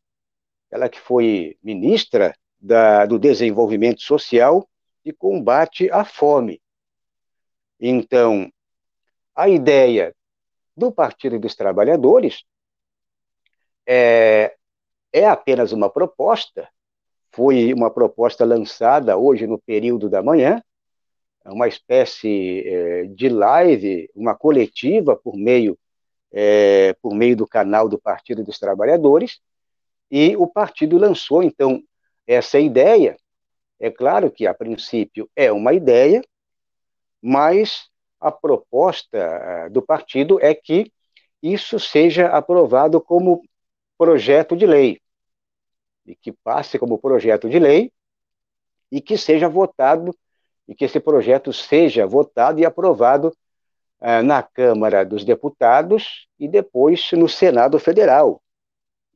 ela 0.71 0.88
que 0.88 1.00
foi 1.00 1.59
ministra 1.61 2.33
da, 2.57 3.04
do 3.04 3.19
Desenvolvimento 3.19 4.00
Social 4.00 4.64
e 5.04 5.12
Combate 5.12 5.90
à 5.90 6.04
Fome. 6.04 6.62
Então, 7.81 8.49
a 9.35 9.49
ideia 9.49 10.14
do 10.76 10.93
Partido 10.93 11.37
dos 11.37 11.57
Trabalhadores 11.57 12.45
é, 13.85 14.54
é 15.12 15.26
apenas 15.26 15.73
uma 15.73 15.90
proposta, 15.90 16.69
foi 17.33 17.75
uma 17.75 17.90
proposta 17.90 18.45
lançada 18.45 19.16
hoje 19.16 19.49
no 19.49 19.59
período 19.59 20.09
da 20.09 20.23
manhã, 20.23 20.62
uma 21.45 21.66
espécie 21.66 22.62
é, 22.69 23.02
de 23.07 23.28
live, 23.28 24.09
uma 24.14 24.37
coletiva 24.37 25.16
por 25.16 25.37
meio 25.37 25.76
é, 26.37 26.95
por 27.00 27.14
meio 27.14 27.37
do 27.37 27.47
canal 27.47 27.88
do 27.88 27.97
Partido 27.97 28.43
dos 28.43 28.59
Trabalhadores, 28.59 29.41
e 30.11 30.37
o 30.37 30.49
partido 30.49 30.99
lançou, 30.99 31.43
então, 31.45 31.81
essa 32.26 32.59
ideia. 32.59 33.17
É 33.79 33.91
claro 33.91 34.31
que, 34.31 34.47
a 34.47 34.53
princípio, 34.53 35.31
é 35.37 35.53
uma 35.53 35.73
ideia, 35.73 36.23
mas 37.23 37.88
a 38.21 38.33
proposta 38.33 39.17
eh, 39.17 39.69
do 39.69 39.81
partido 39.81 40.38
é 40.41 40.55
que 40.55 40.91
isso 41.43 41.79
seja 41.79 42.29
aprovado 42.29 43.00
como 43.00 43.43
projeto 43.97 44.57
de 44.57 44.67
lei, 44.67 45.00
e 46.07 46.17
que 46.17 46.33
passe 46.33 46.79
como 46.79 46.99
projeto 46.99 47.49
de 47.49 47.59
lei, 47.59 47.93
e 48.91 49.00
que 49.00 49.17
seja 49.17 49.49
votado, 49.49 50.17
e 50.67 50.75
que 50.75 50.85
esse 50.85 50.99
projeto 50.99 51.53
seja 51.53 52.07
votado 52.07 52.61
e 52.61 52.64
aprovado 52.64 53.35
na 54.00 54.42
Câmara 54.42 55.04
dos 55.04 55.24
Deputados 55.24 56.28
e 56.38 56.46
depois 56.46 57.10
no 57.12 57.28
Senado 57.28 57.78
Federal, 57.78 58.42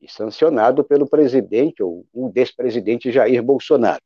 e 0.01 0.11
sancionado 0.11 0.83
pelo 0.83 1.07
presidente 1.07 1.83
ou 1.83 2.05
o 2.13 2.29
despresidente 2.29 3.11
Jair 3.11 3.43
Bolsonaro. 3.43 4.01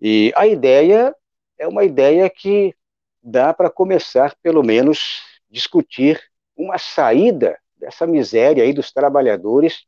E 0.00 0.32
a 0.34 0.46
ideia 0.46 1.14
é 1.58 1.68
uma 1.68 1.84
ideia 1.84 2.28
que 2.28 2.74
dá 3.22 3.54
para 3.54 3.70
começar, 3.70 4.34
pelo 4.42 4.62
menos, 4.62 5.22
discutir 5.48 6.20
uma 6.56 6.78
saída 6.78 7.58
dessa 7.76 8.06
miséria 8.06 8.64
aí 8.64 8.72
dos 8.72 8.92
trabalhadores. 8.92 9.84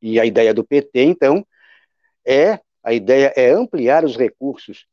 E 0.00 0.20
a 0.20 0.24
ideia 0.24 0.52
do 0.52 0.64
PT, 0.64 1.02
então, 1.02 1.46
é 2.24 2.60
a 2.82 2.92
ideia 2.92 3.32
é 3.36 3.50
ampliar 3.50 4.04
os 4.04 4.16
recursos 4.16 4.86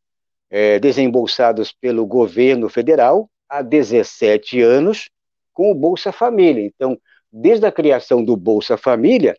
é, 0.54 0.78
desembolsados 0.78 1.72
pelo 1.72 2.06
governo 2.06 2.70
federal 2.70 3.28
há 3.50 3.64
17 3.64 4.62
anos 4.62 5.10
com 5.52 5.72
o 5.72 5.76
Bolsa 5.76 6.12
Família. 6.12 6.64
Então, 6.64 6.96
desde 7.32 7.66
a 7.66 7.72
criação 7.72 8.24
do 8.24 8.38
Bolsa 8.38 8.78
Família, 8.78 9.36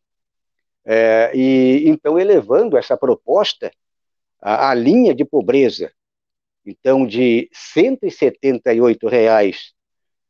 é, 0.84 1.30
e 1.32 1.84
então 1.88 2.18
elevando 2.18 2.76
essa 2.76 2.96
proposta 2.96 3.70
à, 4.42 4.70
à 4.70 4.74
linha 4.74 5.14
de 5.14 5.24
pobreza, 5.24 5.92
então 6.66 7.06
de 7.06 7.48
178 7.52 9.06
reais 9.06 9.72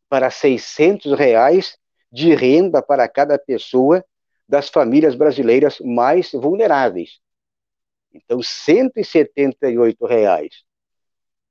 para 0.06 0.30
600 0.30 1.18
reais 1.18 1.78
de 2.12 2.34
renda 2.34 2.82
para 2.82 3.08
cada 3.08 3.38
pessoa 3.38 4.04
das 4.46 4.68
famílias 4.68 5.14
brasileiras 5.14 5.78
mais 5.80 6.30
vulneráveis. 6.30 7.20
Então, 8.12 8.42
178 8.42 10.04
reais 10.04 10.62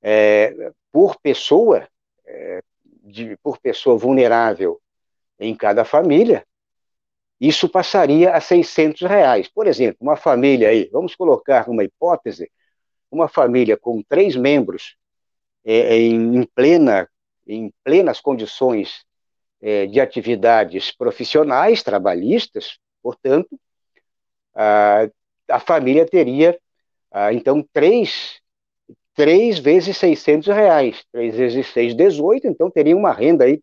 é, 0.04 0.72
por 0.92 1.18
pessoa, 1.22 1.88
é, 2.26 2.62
de, 3.04 3.38
por 3.42 3.58
pessoa 3.58 3.98
vulnerável 3.98 4.80
em 5.40 5.56
cada 5.56 5.86
família, 5.86 6.46
isso 7.40 7.68
passaria 7.68 8.34
a 8.34 8.40
600 8.40 9.02
reais. 9.02 9.48
Por 9.48 9.66
exemplo, 9.66 9.98
uma 10.02 10.16
família 10.16 10.70
aí, 10.70 10.90
vamos 10.92 11.16
colocar 11.16 11.70
uma 11.70 11.84
hipótese, 11.84 12.52
uma 13.10 13.28
família 13.28 13.78
com 13.78 14.04
três 14.04 14.36
membros 14.36 14.96
é, 15.66 15.98
em, 15.98 16.44
plena 16.54 17.10
em 17.46 17.74
plenas 17.84 18.22
condições 18.22 19.06
é, 19.62 19.86
de 19.86 20.00
atividades 20.00 20.92
profissionais, 20.92 21.84
trabalhistas, 21.84 22.78
portanto, 23.02 23.60
a, 24.56 25.10
a 25.50 25.60
família 25.60 26.06
teria, 26.06 26.58
a, 27.12 27.34
então, 27.34 27.66
três, 27.74 28.42
três 29.14 29.60
vezes 29.60 29.98
600 29.98 30.48
reais, 30.48 31.06
três 31.12 31.36
vezes 31.36 31.68
seis, 31.68 31.96
18, 31.96 32.48
então 32.48 32.70
teria 32.70 32.96
uma 32.96 33.12
renda 33.12 33.46
aí, 33.46 33.62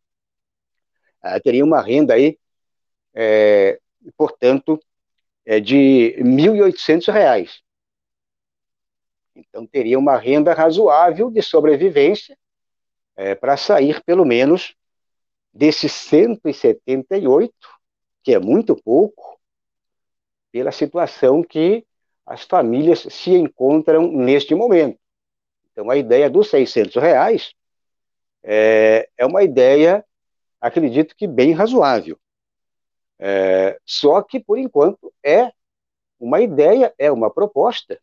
a, 1.22 1.38
teria 1.40 1.64
uma 1.64 1.80
renda 1.80 2.14
aí, 2.14 2.38
é, 3.14 3.78
portanto, 4.16 4.80
é 5.44 5.60
de 5.60 6.16
1.800 6.18 7.12
reais. 7.12 7.60
Então, 9.34 9.66
teria 9.66 9.98
uma 9.98 10.16
renda 10.16 10.52
razoável 10.52 11.30
de 11.30 11.42
sobrevivência 11.42 12.36
é, 13.16 13.34
para 13.34 13.56
sair, 13.56 14.02
pelo 14.04 14.24
menos, 14.24 14.74
desses 15.52 15.92
178, 15.92 17.52
que 18.22 18.34
é 18.34 18.38
muito 18.38 18.76
pouco, 18.76 19.40
pela 20.52 20.72
situação 20.72 21.42
que 21.42 21.84
as 22.26 22.42
famílias 22.42 23.00
se 23.10 23.30
encontram 23.30 24.10
neste 24.10 24.54
momento. 24.54 24.99
Então, 25.80 25.90
a 25.90 25.96
ideia 25.96 26.28
dos 26.28 26.50
600 26.50 26.94
reais 26.96 27.54
é, 28.42 29.08
é 29.16 29.24
uma 29.24 29.42
ideia, 29.42 30.04
acredito 30.60 31.16
que 31.16 31.26
bem 31.26 31.52
razoável. 31.52 32.18
É, 33.18 33.78
só 33.86 34.20
que, 34.20 34.38
por 34.38 34.58
enquanto, 34.58 35.10
é 35.24 35.50
uma 36.18 36.42
ideia, 36.42 36.92
é 36.98 37.10
uma 37.10 37.30
proposta. 37.30 37.98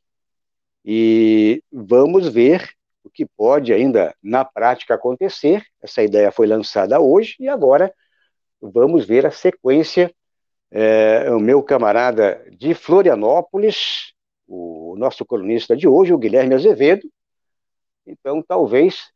E 0.84 1.62
vamos 1.72 2.28
ver 2.28 2.68
o 3.04 3.12
que 3.12 3.28
pode 3.28 3.72
ainda 3.72 4.16
na 4.24 4.44
prática 4.44 4.96
acontecer. 4.96 5.64
Essa 5.80 6.02
ideia 6.02 6.32
foi 6.32 6.48
lançada 6.48 7.00
hoje 7.00 7.36
e 7.40 7.48
agora 7.48 7.94
vamos 8.60 9.06
ver 9.06 9.24
a 9.24 9.32
sequência. 9.32 10.12
É, 10.72 11.30
o 11.30 11.40
meu 11.40 11.62
camarada 11.62 12.44
de 12.58 12.74
Florianópolis, 12.74 14.14
o 14.48 14.96
nosso 14.98 15.24
colunista 15.24 15.78
de 15.78 15.88
hoje, 15.88 16.12
o 16.12 16.18
Guilherme 16.18 16.56
Azevedo. 16.56 17.08
Então, 18.08 18.42
talvez 18.42 19.12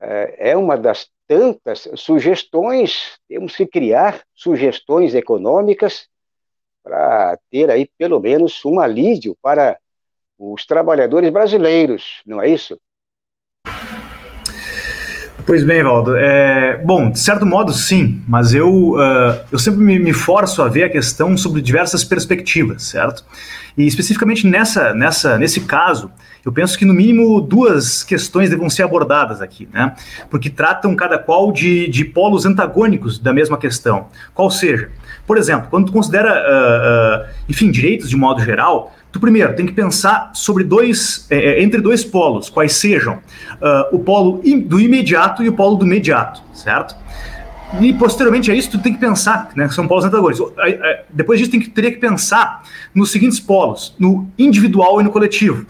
é, 0.00 0.50
é 0.52 0.56
uma 0.56 0.76
das 0.76 1.08
tantas 1.26 1.88
sugestões, 1.96 3.18
temos 3.28 3.54
que 3.54 3.66
criar 3.66 4.22
sugestões 4.34 5.14
econômicas 5.14 6.08
para 6.82 7.38
ter 7.50 7.70
aí 7.70 7.90
pelo 7.98 8.20
menos 8.20 8.64
um 8.64 8.80
alívio 8.80 9.36
para 9.42 9.76
os 10.38 10.64
trabalhadores 10.64 11.30
brasileiros, 11.30 12.22
não 12.24 12.40
é 12.40 12.48
isso? 12.48 12.78
Pois 15.44 15.64
bem, 15.64 15.82
Valdo. 15.82 16.14
É, 16.14 16.76
bom, 16.84 17.10
de 17.10 17.18
certo 17.18 17.46
modo, 17.46 17.72
sim, 17.72 18.22
mas 18.28 18.52
eu, 18.52 18.90
uh, 18.90 19.40
eu 19.50 19.58
sempre 19.58 19.80
me, 19.80 19.98
me, 19.98 20.12
forço 20.12 20.60
a 20.60 20.68
ver 20.68 20.84
a 20.84 20.90
questão 20.90 21.38
sobre 21.38 21.62
diversas 21.62 22.04
perspectivas, 22.04 22.82
certo? 22.82 23.24
E 23.74 23.86
especificamente 23.86 24.46
nessa, 24.46 24.92
nessa, 24.92 25.38
nesse 25.38 25.62
caso, 25.62 26.12
eu 26.48 26.52
penso 26.52 26.78
que 26.78 26.86
no 26.86 26.94
mínimo 26.94 27.42
duas 27.42 28.02
questões 28.02 28.48
devam 28.48 28.70
ser 28.70 28.82
abordadas 28.82 29.42
aqui, 29.42 29.68
né? 29.70 29.94
Porque 30.30 30.48
tratam 30.48 30.96
cada 30.96 31.18
qual 31.18 31.52
de, 31.52 31.86
de 31.88 32.06
polos 32.06 32.46
antagônicos 32.46 33.18
da 33.18 33.34
mesma 33.34 33.58
questão. 33.58 34.06
Qual 34.34 34.50
seja, 34.50 34.90
por 35.26 35.36
exemplo, 35.36 35.68
quando 35.68 35.86
tu 35.86 35.92
considera, 35.92 36.32
uh, 36.32 37.28
uh, 37.28 37.34
enfim, 37.50 37.70
direitos 37.70 38.08
de 38.08 38.16
modo 38.16 38.42
geral, 38.42 38.94
Tu 39.10 39.18
primeiro 39.18 39.56
tem 39.56 39.64
que 39.64 39.72
pensar 39.72 40.32
sobre 40.34 40.62
dois, 40.62 41.26
é, 41.30 41.36
é 41.38 41.62
entre 41.62 41.80
dois 41.80 42.04
polos, 42.04 42.50
quais 42.50 42.74
sejam 42.74 43.14
uh, 43.14 43.96
o 43.96 43.98
polo 43.98 44.42
do 44.66 44.78
imediato 44.78 45.42
e 45.42 45.48
o 45.48 45.54
polo 45.54 45.76
do 45.76 45.86
imediato, 45.86 46.42
certo? 46.52 46.94
E 47.80 47.94
posteriormente 47.94 48.50
a 48.50 48.54
isso, 48.54 48.70
tu 48.70 48.78
tem 48.78 48.92
que 48.92 49.00
pensar, 49.00 49.48
né, 49.56 49.66
são 49.70 49.88
polos 49.88 50.04
antagônicos. 50.04 50.52
Depois 51.08 51.38
disso, 51.38 51.50
tem 51.50 51.58
que, 51.58 51.70
teria 51.70 51.90
que 51.90 51.96
pensar 51.96 52.62
nos 52.94 53.10
seguintes 53.10 53.40
polos, 53.40 53.94
no 53.98 54.30
individual 54.38 55.00
e 55.00 55.04
no 55.04 55.10
coletivo. 55.10 55.66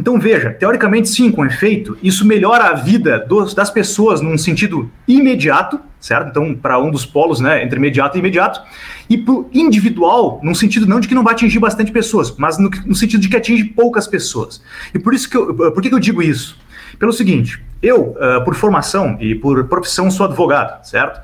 Então 0.00 0.18
veja, 0.18 0.50
teoricamente 0.50 1.10
sim, 1.10 1.30
com 1.30 1.44
efeito, 1.44 1.98
isso 2.02 2.26
melhora 2.26 2.70
a 2.70 2.72
vida 2.72 3.18
dos, 3.18 3.52
das 3.52 3.68
pessoas 3.68 4.22
num 4.22 4.38
sentido 4.38 4.90
imediato, 5.06 5.78
certo? 6.00 6.30
Então, 6.30 6.54
para 6.54 6.78
um 6.78 6.90
dos 6.90 7.04
polos, 7.04 7.38
né, 7.38 7.62
entre 7.62 7.78
imediato 7.78 8.16
e 8.16 8.20
imediato, 8.20 8.62
e 9.10 9.18
para 9.18 9.34
o 9.34 9.50
individual, 9.52 10.40
num 10.42 10.54
sentido 10.54 10.86
não 10.86 11.00
de 11.00 11.06
que 11.06 11.14
não 11.14 11.22
vai 11.22 11.34
atingir 11.34 11.58
bastante 11.58 11.92
pessoas, 11.92 12.34
mas 12.38 12.56
no, 12.56 12.70
no, 12.86 12.94
sentido 12.94 13.20
de 13.20 13.28
que 13.28 13.36
atinge 13.36 13.62
poucas 13.64 14.06
pessoas. 14.06 14.62
E 14.94 14.98
por 14.98 15.12
isso 15.12 15.28
que 15.28 15.36
eu, 15.36 15.54
por 15.54 15.82
que 15.82 15.92
eu 15.92 15.98
digo 15.98 16.22
isso? 16.22 16.56
Pelo 16.98 17.12
seguinte, 17.12 17.62
eu, 17.82 18.16
uh, 18.16 18.42
por 18.42 18.54
formação 18.54 19.18
e 19.20 19.34
por 19.34 19.64
profissão, 19.64 20.10
sou 20.10 20.24
advogado, 20.24 20.82
certo? 20.82 21.20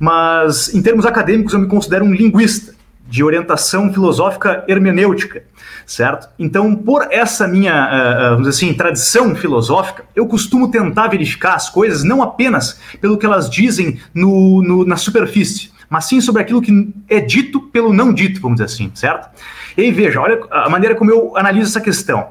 Mas 0.00 0.74
em 0.74 0.82
termos 0.82 1.06
acadêmicos, 1.06 1.52
eu 1.52 1.60
me 1.60 1.68
considero 1.68 2.04
um 2.04 2.12
linguista 2.12 2.74
de 3.06 3.22
orientação 3.22 3.92
filosófica 3.92 4.64
hermenêutica 4.68 5.42
certo? 5.86 6.28
Então, 6.36 6.74
por 6.74 7.06
essa 7.10 7.46
minha, 7.46 7.72
uh, 7.72 8.30
vamos 8.30 8.48
dizer 8.48 8.66
assim, 8.66 8.74
tradição 8.74 9.34
filosófica, 9.34 10.04
eu 10.14 10.26
costumo 10.26 10.70
tentar 10.70 11.06
verificar 11.06 11.54
as 11.54 11.70
coisas 11.70 12.02
não 12.02 12.22
apenas 12.22 12.80
pelo 13.00 13.16
que 13.16 13.24
elas 13.24 13.48
dizem 13.48 14.00
no, 14.12 14.62
no, 14.62 14.84
na 14.84 14.96
superfície, 14.96 15.70
mas 15.88 16.06
sim 16.06 16.20
sobre 16.20 16.42
aquilo 16.42 16.60
que 16.60 16.92
é 17.08 17.20
dito 17.20 17.60
pelo 17.60 17.92
não 17.92 18.12
dito, 18.12 18.40
vamos 18.40 18.56
dizer 18.56 18.64
assim, 18.64 18.90
certo? 18.94 19.30
E 19.76 19.82
aí, 19.82 19.92
veja, 19.92 20.20
olha 20.20 20.40
a 20.50 20.68
maneira 20.68 20.94
como 20.94 21.10
eu 21.10 21.36
analiso 21.36 21.70
essa 21.70 21.80
questão. 21.80 22.30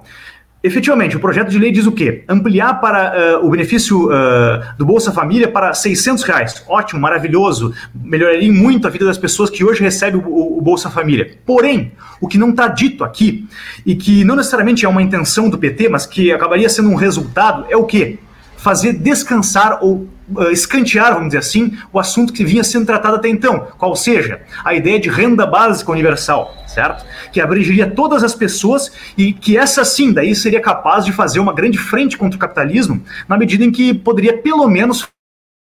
Efetivamente, 0.66 1.16
o 1.16 1.20
projeto 1.20 1.50
de 1.50 1.60
lei 1.60 1.72
diz 1.72 1.86
o 1.86 1.92
quê? 1.92 2.24
Ampliar 2.28 2.82
para 2.82 3.40
uh, 3.40 3.46
o 3.46 3.52
benefício 3.52 4.08
uh, 4.08 4.64
do 4.80 4.84
Bolsa 4.84 5.12
Família 5.12 5.48
para 5.48 5.72
600 5.76 6.24
reais. 6.24 6.64
Ótimo, 6.68 7.00
maravilhoso, 7.00 7.72
melhoraria 7.94 8.52
muito 8.52 8.88
a 8.88 8.90
vida 8.90 9.06
das 9.06 9.16
pessoas 9.16 9.52
que 9.52 9.64
hoje 9.64 9.84
recebem 9.84 10.20
o, 10.26 10.58
o 10.58 10.62
Bolsa 10.62 10.90
Família. 10.90 11.38
Porém, 11.46 11.92
o 12.20 12.28
que 12.28 12.40
não 12.40 12.50
está 12.50 12.68
dito 12.68 13.04
aqui, 13.04 13.48
e 13.86 13.94
que 13.96 14.24
não 14.24 14.36
necessariamente 14.36 14.88
é 14.88 14.90
uma 14.90 15.04
intenção 15.04 15.52
do 15.52 15.58
PT, 15.60 15.88
mas 15.88 16.08
que 16.08 16.32
acabaria 16.32 16.68
sendo 16.68 16.90
um 16.90 16.96
resultado, 16.96 17.68
é 17.70 17.78
o 17.78 17.84
quê? 17.84 18.18
Fazer 18.66 18.94
descansar 18.94 19.78
ou 19.80 20.10
uh, 20.36 20.52
escantear, 20.52 21.14
vamos 21.14 21.28
dizer 21.28 21.38
assim, 21.38 21.78
o 21.94 22.00
assunto 22.00 22.34
que 22.34 22.44
vinha 22.44 22.64
sendo 22.64 22.84
tratado 22.84 23.18
até 23.18 23.30
então, 23.30 23.68
qual 23.78 23.96
seja 23.96 24.42
a 24.64 24.74
ideia 24.74 25.00
de 25.00 25.08
renda 25.08 25.46
básica 25.46 25.92
universal, 25.92 26.52
certo? 26.66 27.06
Que 27.32 27.40
abrangeria 27.40 27.86
todas 27.86 28.24
as 28.24 28.34
pessoas 28.34 28.92
e 29.16 29.34
que 29.34 29.56
essa 29.56 29.86
sim 29.86 30.12
daí 30.12 30.34
seria 30.34 30.60
capaz 30.60 31.06
de 31.06 31.12
fazer 31.12 31.40
uma 31.40 31.54
grande 31.54 31.78
frente 31.78 32.18
contra 32.18 32.38
o 32.38 32.40
capitalismo, 32.40 33.04
na 33.30 33.38
medida 33.38 33.64
em 33.64 33.72
que 33.72 33.94
poderia 33.94 34.36
pelo 34.36 34.68
menos 34.68 35.08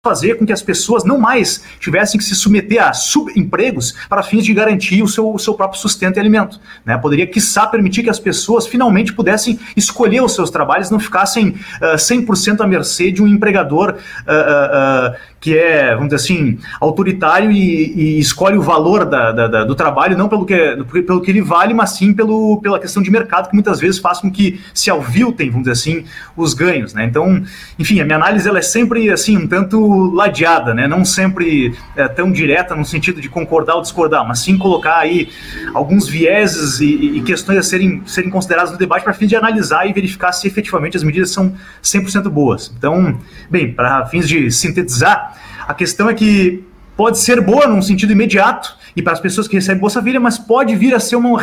fazer 0.04 0.34
com 0.34 0.48
que 0.48 0.52
as 0.52 0.64
pessoas 0.64 1.04
não 1.04 1.20
mais 1.20 1.64
tivessem 1.80 2.18
que 2.18 2.26
se 2.26 2.34
submeter 2.34 2.84
a 2.84 2.92
subempregos 2.92 3.94
para 4.10 4.24
fins 4.24 4.44
de 4.44 4.52
garantir 4.52 5.04
o 5.04 5.08
seu, 5.08 5.32
o 5.32 5.38
seu 5.38 5.54
próprio 5.54 5.80
sustento 5.80 6.18
e 6.18 6.20
alimento. 6.20 6.60
Né? 6.84 6.98
Poderia, 6.98 7.28
quiçá, 7.28 7.68
permitir 7.68 8.02
que 8.02 8.10
as 8.10 8.18
pessoas 8.18 8.66
finalmente 8.66 9.14
pudessem 9.14 9.60
escolher 9.78 10.24
os 10.24 10.34
seus 10.34 10.50
trabalhos, 10.50 10.90
não 10.90 11.00
ficassem 11.00 11.50
uh, 11.50 11.98
100% 11.98 12.62
à 12.62 12.68
mercê 12.68 13.12
de 13.12 13.22
um 13.22 13.28
empregador 13.28 13.92
uh, 13.92 15.12
uh, 15.12 15.16
que 15.40 15.56
é, 15.56 15.94
vamos 15.96 16.10
dizer 16.10 16.34
assim, 16.34 16.58
autoritário 16.80 17.52
e, 17.52 18.16
e 18.18 18.20
escolhe 18.20 18.58
o 18.58 18.62
valor 18.62 19.06
da, 19.06 19.32
da, 19.32 19.48
da, 19.48 19.64
do 19.64 19.76
trabalho 19.76 20.18
não 20.18 20.30
pelo 20.30 20.46
que, 20.46 20.78
pelo 21.06 21.20
que 21.20 21.30
ele 21.30 21.42
vale, 21.42 21.74
mas 21.74 21.92
sim 21.92 22.14
pelo, 22.14 22.60
pela 22.62 22.80
questão 22.80 23.02
de 23.02 23.10
mercado, 23.10 23.50
que 23.50 23.54
muitas 23.56 23.80
vezes 23.80 24.00
faz 24.00 24.20
com 24.20 24.32
que 24.32 24.62
se 24.74 24.90
alviltem, 24.90 25.50
vamos 25.50 25.68
dizer 25.68 25.74
assim, 25.74 26.06
os 26.38 26.54
ganhos. 26.54 26.94
Né? 26.94 27.06
Então, 27.06 27.44
enfim, 27.78 28.00
a 28.00 28.06
minha 28.06 28.18
análise 28.18 28.48
ela 28.48 28.60
é 28.60 28.64
sempre 28.64 29.10
assim, 29.10 29.36
um 29.36 29.48
tanto 29.48 29.91
ladeada, 30.14 30.74
né? 30.74 30.88
não 30.88 31.04
sempre 31.06 31.76
é, 31.96 32.08
tão 32.08 32.32
direta 32.32 32.76
no 32.76 32.86
sentido 32.86 33.22
de 33.22 33.30
concordar 33.30 33.76
ou 33.76 33.82
discordar, 33.82 34.28
mas 34.28 34.40
sim 34.40 34.58
colocar 34.58 34.98
aí 34.98 35.30
alguns 35.74 36.08
vieses 36.08 36.80
e, 36.80 37.18
e 37.18 37.22
questões 37.22 37.58
a 37.58 37.64
serem, 37.64 38.02
serem 38.06 38.30
consideradas 38.30 38.72
no 38.72 38.78
debate 38.78 39.04
para 39.04 39.14
fim 39.14 39.28
de 39.28 39.36
analisar 39.36 39.88
e 39.88 39.94
verificar 39.94 40.32
se 40.32 40.48
efetivamente 40.48 40.98
as 40.98 41.04
medidas 41.04 41.32
são 41.32 41.54
100% 41.84 42.30
boas. 42.30 42.74
Então, 42.78 43.18
bem, 43.50 43.74
para 43.74 44.06
fins 44.08 44.28
de 44.28 44.52
sintetizar, 44.52 45.36
a 45.68 45.74
questão 45.74 46.10
é 46.10 46.14
que 46.14 46.64
pode 46.96 47.20
ser 47.20 47.42
boa 47.42 47.68
num 47.68 47.82
sentido 47.82 48.12
imediato 48.12 48.81
e 48.96 49.02
para 49.02 49.14
as 49.14 49.20
pessoas 49.20 49.48
que 49.48 49.56
recebem 49.56 49.80
Bolsa 49.80 50.00
Família, 50.00 50.20
mas 50.20 50.38
pode 50.38 50.76
vir 50.76 50.94
a 50.94 51.00
ser 51.00 51.16
um 51.16 51.36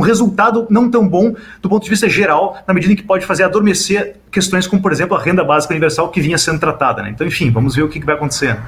resultado 0.00 0.66
não 0.70 0.90
tão 0.90 1.06
bom 1.06 1.34
do 1.60 1.68
ponto 1.68 1.84
de 1.84 1.90
vista 1.90 2.08
geral, 2.08 2.56
na 2.66 2.74
medida 2.74 2.92
em 2.92 2.96
que 2.96 3.02
pode 3.02 3.24
fazer 3.24 3.44
adormecer 3.44 4.16
questões 4.30 4.66
como, 4.66 4.82
por 4.82 4.92
exemplo, 4.92 5.16
a 5.16 5.20
renda 5.20 5.44
básica 5.44 5.72
universal 5.72 6.10
que 6.10 6.20
vinha 6.20 6.38
sendo 6.38 6.60
tratada. 6.60 7.02
Né? 7.02 7.10
Então, 7.10 7.26
enfim, 7.26 7.50
vamos 7.50 7.74
ver 7.74 7.82
o 7.82 7.88
que, 7.88 8.00
que 8.00 8.06
vai 8.06 8.14
acontecer. 8.14 8.58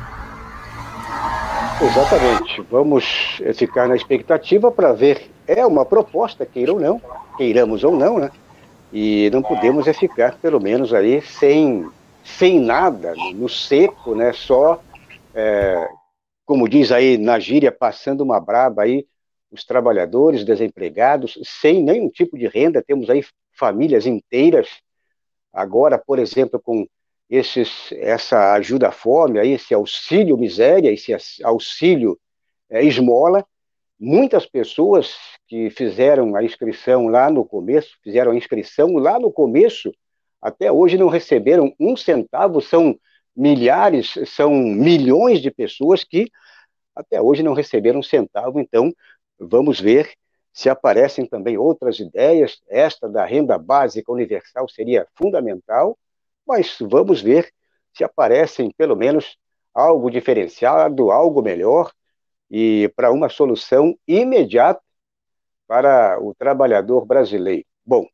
Exatamente. 1.81 2.63
Vamos 2.71 3.39
eh, 3.41 3.53
ficar 3.53 3.89
na 3.89 3.95
expectativa 3.95 4.71
para 4.71 4.93
ver. 4.93 5.31
É 5.47 5.65
uma 5.65 5.85
proposta, 5.85 6.45
queira 6.45 6.73
ou 6.73 6.81
não, 6.81 7.01
queiramos 7.37 7.85
ou 7.85 7.97
não, 7.97 8.19
né? 8.19 8.31
E 8.93 9.31
não 9.33 9.43
podemos 9.43 9.87
é 9.87 9.93
ficar, 9.93 10.35
pelo 10.43 10.61
menos, 10.61 10.93
aí 10.93 11.23
sem 11.23 11.87
sem 12.25 12.61
nada, 12.61 13.15
no 13.35 13.49
seco, 13.49 14.15
né? 14.15 14.33
Só, 14.35 14.81
é, 15.35 15.89
como 16.49 16.67
diz 16.67 16.91
aí 16.91 17.19
na 17.19 17.39
gíria, 17.39 17.71
passando 17.71 18.23
uma 18.23 18.41
braba 18.41 18.85
aí, 18.85 19.07
os 19.51 19.67
trabalhadores 19.67 20.47
desempregados, 20.47 21.39
sem 21.45 21.83
nenhum 21.83 22.09
tipo 22.09 22.39
de 22.39 22.47
renda, 22.49 22.83
temos 22.83 23.11
aí 23.11 23.23
famílias 23.53 24.07
inteiras, 24.07 24.67
agora, 25.53 25.99
por 25.99 26.19
exemplo, 26.19 26.59
com 26.59 26.89
esses, 27.29 27.93
essa 27.93 28.55
ajuda 28.55 28.89
à 28.89 28.91
fome, 28.91 29.39
aí, 29.39 29.51
esse 29.51 29.75
auxílio 29.75 30.39
miséria, 30.39 30.91
esse 30.91 31.15
auxílio 31.45 32.19
é, 32.71 32.83
esmola, 32.83 33.45
muitas 34.01 34.47
pessoas 34.47 35.17
que 35.47 35.69
fizeram 35.69 36.35
a 36.35 36.43
inscrição 36.43 37.09
lá 37.09 37.29
no 37.29 37.45
começo, 37.45 37.91
fizeram 38.03 38.33
a 38.33 38.37
inscrição 38.37 38.95
lá 38.95 39.19
no 39.19 39.31
começo, 39.31 39.93
até 40.41 40.73
hoje 40.73 40.97
não 40.97 41.09
receberam 41.09 41.75
um 41.79 41.95
centavo, 41.95 42.63
são 42.63 42.99
milhares, 43.39 44.15
são 44.27 44.51
milhões 44.53 45.41
de 45.41 45.51
pessoas 45.51 46.05
que 46.05 46.31
até 46.95 47.23
hoje 47.23 47.43
não 47.43 47.55
receberam 47.55 48.01
um 48.01 48.03
centavo, 48.03 48.61
então 48.61 48.93
vamos 49.39 49.81
ver 49.81 50.13
se 50.53 50.69
aparecem 50.69 51.25
também 51.27 51.57
outras 51.57 52.01
ideias, 52.01 52.61
esta 52.69 53.09
da 53.09 53.25
renda 53.25 53.57
básica 53.57 54.11
universal 54.11 54.69
seria 54.69 55.07
fundamental, 55.17 55.97
mas 56.47 56.77
vamos 56.81 57.23
ver 57.23 57.53
se 57.95 58.03
aparecem 58.03 58.73
pelo 58.77 58.97
menos 58.97 59.39
algo 59.73 60.11
diferenciado, 60.11 61.13
algo 61.13 61.41
melhor 61.41 61.93
e 62.51 62.93
para 62.97 63.13
uma 63.13 63.29
solução 63.29 63.97
imediata 64.07 64.83
para 65.67 66.19
o 66.21 66.35
trabalhador 66.35 67.07
brasileiro. 67.07 67.65
Bom, 67.87 68.07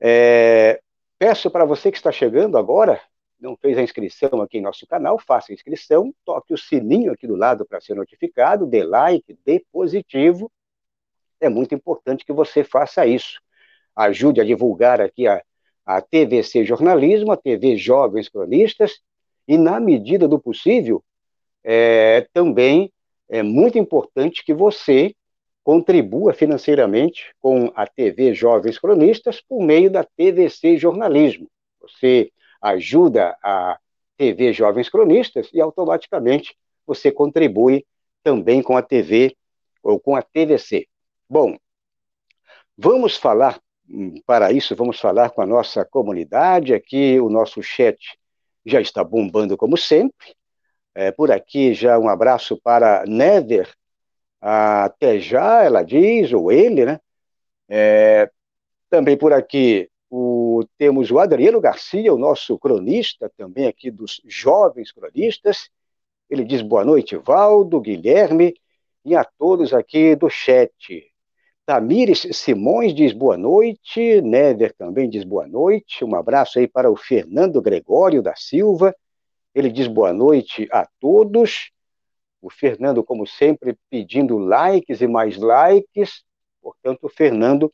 é, 0.00 0.80
Peço 1.18 1.50
para 1.50 1.64
você 1.64 1.90
que 1.90 1.96
está 1.96 2.12
chegando 2.12 2.58
agora, 2.58 3.00
não 3.44 3.56
fez 3.56 3.76
a 3.76 3.82
inscrição 3.82 4.40
aqui 4.40 4.58
em 4.58 4.62
nosso 4.62 4.86
canal, 4.86 5.18
faça 5.18 5.52
a 5.52 5.54
inscrição, 5.54 6.12
toque 6.24 6.54
o 6.54 6.58
sininho 6.58 7.12
aqui 7.12 7.26
do 7.26 7.36
lado 7.36 7.66
para 7.66 7.80
ser 7.80 7.94
notificado, 7.94 8.66
dê 8.66 8.82
like, 8.82 9.38
dê 9.44 9.62
positivo. 9.70 10.50
É 11.38 11.48
muito 11.50 11.74
importante 11.74 12.24
que 12.24 12.32
você 12.32 12.64
faça 12.64 13.06
isso. 13.06 13.40
Ajude 13.94 14.40
a 14.40 14.44
divulgar 14.44 15.00
aqui 15.00 15.28
a, 15.28 15.42
a 15.84 16.00
TVC 16.00 16.64
Jornalismo, 16.64 17.32
a 17.32 17.36
TV 17.36 17.76
Jovens 17.76 18.30
Cronistas, 18.30 19.00
e 19.46 19.58
na 19.58 19.78
medida 19.78 20.26
do 20.26 20.40
possível, 20.40 21.04
é, 21.62 22.26
também 22.32 22.90
é 23.28 23.42
muito 23.42 23.78
importante 23.78 24.42
que 24.42 24.54
você 24.54 25.14
contribua 25.62 26.32
financeiramente 26.32 27.34
com 27.40 27.70
a 27.74 27.86
TV 27.86 28.32
Jovens 28.32 28.78
Cronistas 28.78 29.42
por 29.42 29.62
meio 29.62 29.90
da 29.90 30.02
TVC 30.02 30.78
Jornalismo. 30.78 31.46
Você 31.80 32.30
ajuda 32.64 33.36
a 33.42 33.78
TV 34.16 34.52
Jovens 34.52 34.88
Cronistas 34.88 35.50
e 35.52 35.60
automaticamente 35.60 36.56
você 36.86 37.12
contribui 37.12 37.84
também 38.22 38.62
com 38.62 38.76
a 38.76 38.82
TV 38.82 39.36
ou 39.82 40.00
com 40.00 40.16
a 40.16 40.22
TVC. 40.22 40.86
Bom, 41.28 41.56
vamos 42.76 43.16
falar 43.16 43.60
hum, 43.88 44.14
para 44.26 44.50
isso, 44.50 44.74
vamos 44.74 44.98
falar 44.98 45.30
com 45.30 45.42
a 45.42 45.46
nossa 45.46 45.84
comunidade 45.84 46.72
aqui, 46.72 47.20
o 47.20 47.28
nosso 47.28 47.62
chat 47.62 47.98
já 48.64 48.80
está 48.80 49.04
bombando 49.04 49.56
como 49.56 49.76
sempre. 49.76 50.34
É, 50.94 51.10
por 51.10 51.30
aqui 51.30 51.74
já 51.74 51.98
um 51.98 52.08
abraço 52.08 52.58
para 52.62 53.04
Never 53.06 53.70
até 54.40 55.18
já, 55.18 55.64
ela 55.64 55.82
diz, 55.82 56.32
ou 56.32 56.52
ele, 56.52 56.84
né? 56.84 57.00
É, 57.68 58.30
também 58.88 59.16
por 59.16 59.32
aqui 59.32 59.90
o, 60.16 60.64
temos 60.78 61.10
o 61.10 61.18
Adriano 61.18 61.60
Garcia, 61.60 62.14
o 62.14 62.18
nosso 62.18 62.56
cronista, 62.56 63.28
também 63.36 63.66
aqui 63.66 63.90
dos 63.90 64.20
jovens 64.24 64.92
cronistas. 64.92 65.68
Ele 66.30 66.44
diz 66.44 66.62
boa 66.62 66.84
noite, 66.84 67.16
Valdo, 67.16 67.80
Guilherme 67.80 68.54
e 69.04 69.16
a 69.16 69.24
todos 69.24 69.74
aqui 69.74 70.14
do 70.14 70.30
chat. 70.30 71.04
Tamires 71.66 72.28
Simões 72.30 72.94
diz 72.94 73.12
boa 73.12 73.36
noite, 73.36 74.20
Never 74.20 74.72
também 74.74 75.10
diz 75.10 75.24
boa 75.24 75.48
noite. 75.48 76.04
Um 76.04 76.14
abraço 76.14 76.60
aí 76.60 76.68
para 76.68 76.88
o 76.88 76.94
Fernando 76.94 77.60
Gregório 77.60 78.22
da 78.22 78.36
Silva. 78.36 78.94
Ele 79.52 79.68
diz 79.68 79.88
boa 79.88 80.12
noite 80.12 80.68
a 80.70 80.86
todos. 81.00 81.72
O 82.40 82.48
Fernando, 82.48 83.02
como 83.02 83.26
sempre, 83.26 83.76
pedindo 83.90 84.38
likes 84.38 85.00
e 85.00 85.08
mais 85.08 85.36
likes. 85.36 86.22
Portanto, 86.62 87.00
o 87.02 87.08
Fernando 87.08 87.72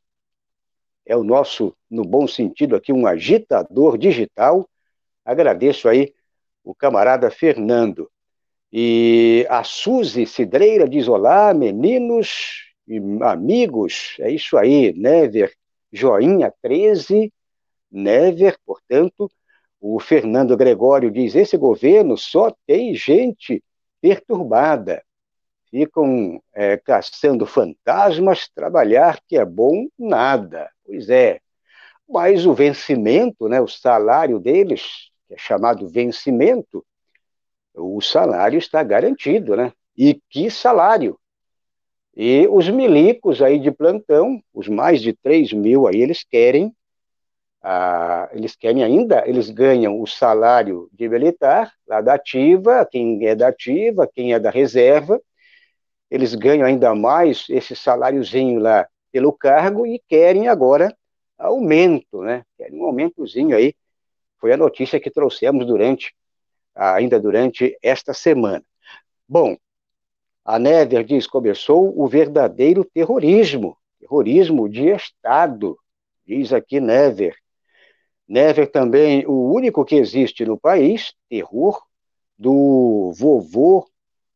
é 1.10 1.16
o 1.16 1.24
nosso, 1.24 1.74
no 1.90 2.04
bom 2.04 2.28
sentido 2.28 2.76
aqui, 2.76 2.92
um 2.92 3.04
agitador 3.04 3.98
digital. 3.98 4.70
Agradeço 5.24 5.88
aí 5.88 6.14
o 6.62 6.72
camarada 6.72 7.28
Fernando. 7.32 8.08
E 8.72 9.44
a 9.50 9.64
Suzy 9.64 10.24
Cidreira 10.24 10.88
diz: 10.88 11.08
Olá, 11.08 11.52
meninos 11.52 12.72
e 12.86 13.00
amigos. 13.22 14.14
É 14.20 14.30
isso 14.30 14.56
aí, 14.56 14.92
Never, 14.92 15.52
joinha 15.92 16.54
13, 16.62 17.32
Never, 17.90 18.56
portanto. 18.64 19.28
O 19.80 19.98
Fernando 19.98 20.56
Gregório 20.56 21.10
diz: 21.10 21.34
esse 21.34 21.56
governo 21.56 22.16
só 22.16 22.54
tem 22.68 22.94
gente 22.94 23.64
perturbada. 24.00 25.02
Ficam 25.72 26.40
é, 26.54 26.76
caçando 26.76 27.46
fantasmas, 27.46 28.48
trabalhar 28.54 29.18
que 29.26 29.36
é 29.36 29.44
bom, 29.44 29.88
nada. 29.98 30.70
Pois 30.90 31.08
é. 31.08 31.40
Mas 32.08 32.44
o 32.44 32.52
vencimento, 32.52 33.48
né, 33.48 33.60
o 33.60 33.68
salário 33.68 34.40
deles, 34.40 34.82
que 35.28 35.34
é 35.34 35.38
chamado 35.38 35.88
vencimento, 35.88 36.84
o 37.72 38.00
salário 38.00 38.58
está 38.58 38.82
garantido, 38.82 39.54
né? 39.54 39.72
E 39.96 40.20
que 40.28 40.50
salário? 40.50 41.16
E 42.16 42.48
os 42.48 42.68
milicos 42.68 43.40
aí 43.40 43.60
de 43.60 43.70
plantão, 43.70 44.42
os 44.52 44.66
mais 44.66 45.00
de 45.00 45.12
3 45.12 45.52
mil 45.52 45.86
aí, 45.86 46.00
eles 46.02 46.24
querem 46.24 46.74
ah, 47.62 48.28
eles 48.32 48.56
querem 48.56 48.82
ainda, 48.82 49.22
eles 49.28 49.48
ganham 49.48 50.00
o 50.00 50.06
salário 50.08 50.88
de 50.92 51.08
militar, 51.08 51.72
lá 51.86 52.00
da 52.00 52.14
ativa, 52.14 52.84
quem 52.90 53.24
é 53.26 53.34
da 53.36 53.48
ativa, 53.48 54.10
quem 54.12 54.32
é 54.32 54.40
da 54.40 54.50
reserva, 54.50 55.20
eles 56.10 56.34
ganham 56.34 56.66
ainda 56.66 56.94
mais 56.96 57.46
esse 57.48 57.76
saláriozinho 57.76 58.58
lá 58.58 58.88
pelo 59.12 59.32
cargo 59.32 59.86
e 59.86 60.00
querem 60.08 60.48
agora 60.48 60.96
aumento, 61.38 62.22
né? 62.22 62.44
Querem 62.56 62.78
um 62.80 62.84
aumentozinho 62.84 63.56
aí 63.56 63.74
Foi 64.38 64.52
a 64.52 64.56
notícia 64.56 65.00
que 65.00 65.10
trouxemos 65.10 65.66
durante, 65.66 66.14
ainda 66.74 67.20
durante 67.20 67.76
esta 67.82 68.14
semana. 68.14 68.64
Bom, 69.28 69.56
a 70.44 70.58
Never 70.58 71.04
diz 71.04 71.26
começou 71.26 71.98
o 71.98 72.08
verdadeiro 72.08 72.84
terrorismo, 72.84 73.76
terrorismo 73.98 74.68
de 74.68 74.88
Estado, 74.88 75.76
diz 76.26 76.52
aqui 76.52 76.80
Never. 76.80 77.36
Never 78.26 78.70
também, 78.70 79.26
o 79.26 79.52
único 79.52 79.84
que 79.84 79.96
existe 79.96 80.44
no 80.44 80.58
país, 80.58 81.12
terror, 81.28 81.82
do 82.38 83.12
vovô 83.14 83.86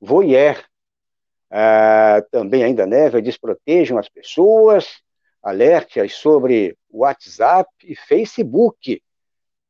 voyeur. 0.00 0.62
Ah, 1.56 2.20
também 2.32 2.64
ainda 2.64 2.84
Never 2.84 3.22
diz 3.22 3.38
protejam 3.38 3.96
as 3.96 4.08
pessoas, 4.08 5.00
alerte 5.40 6.08
sobre 6.08 6.76
WhatsApp 6.90 7.70
e 7.84 7.94
Facebook. 7.94 9.00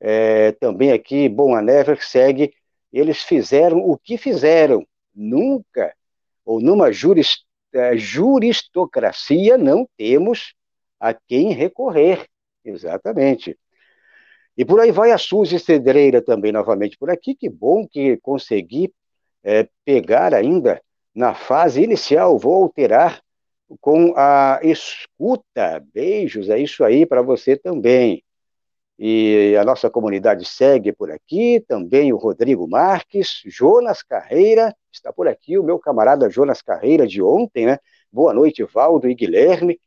É, 0.01 0.53
também 0.53 0.93
aqui, 0.93 1.29
bom, 1.29 1.55
a 1.55 1.61
Never 1.61 2.03
segue, 2.03 2.55
eles 2.91 3.23
fizeram 3.23 3.81
o 3.81 3.99
que 3.99 4.17
fizeram, 4.17 4.87
nunca, 5.15 5.95
ou 6.43 6.59
numa 6.59 6.91
juris, 6.91 7.45
é, 7.75 7.95
juristocracia, 7.99 9.59
não 9.59 9.87
temos 9.95 10.55
a 10.99 11.13
quem 11.13 11.53
recorrer. 11.53 12.27
Exatamente. 12.65 13.59
E 14.57 14.65
por 14.65 14.81
aí 14.81 14.91
vai 14.91 15.11
a 15.11 15.19
Suzy 15.19 15.59
Cedreira 15.59 16.23
também, 16.23 16.51
novamente 16.51 16.97
por 16.97 17.11
aqui. 17.11 17.35
Que 17.35 17.51
bom 17.51 17.87
que 17.87 18.17
consegui 18.23 18.91
é, 19.43 19.69
pegar 19.85 20.33
ainda 20.33 20.81
na 21.15 21.35
fase 21.35 21.83
inicial. 21.83 22.39
Vou 22.39 22.65
alterar 22.65 23.23
com 23.81 24.15
a 24.17 24.61
escuta. 24.63 25.85
Beijos, 25.93 26.49
é 26.49 26.59
isso 26.59 26.85
aí 26.85 27.07
para 27.07 27.23
você 27.23 27.57
também. 27.57 28.23
E 28.99 29.57
a 29.61 29.65
nossa 29.65 29.91
comunidade 29.91 30.45
segue 30.45 30.93
por 30.93 31.11
aqui, 31.11 31.61
também 31.67 32.13
o 32.13 32.17
Rodrigo 32.17 32.69
Marques, 32.69 33.43
Jonas 33.45 34.03
Carreira, 34.03 34.75
está 34.93 35.13
por 35.13 35.27
aqui, 35.27 35.59
o 35.59 35.65
meu 35.65 35.81
camarada 35.81 36.31
Jonas 36.31 36.63
Carreira 36.63 37.05
de 37.05 37.21
ontem, 37.21 37.67
né? 37.67 37.79
Boa 38.13 38.33
noite, 38.33 38.63
Valdo 38.63 39.09
e 39.09 39.15
Guilherme. 39.15 39.81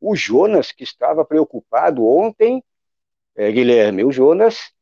O 0.00 0.16
Jonas, 0.16 0.72
que 0.72 0.82
estava 0.82 1.24
preocupado 1.24 2.04
ontem, 2.04 2.64
é, 3.36 3.52
Guilherme, 3.52 4.04
o 4.04 4.10
Jonas 4.10 4.72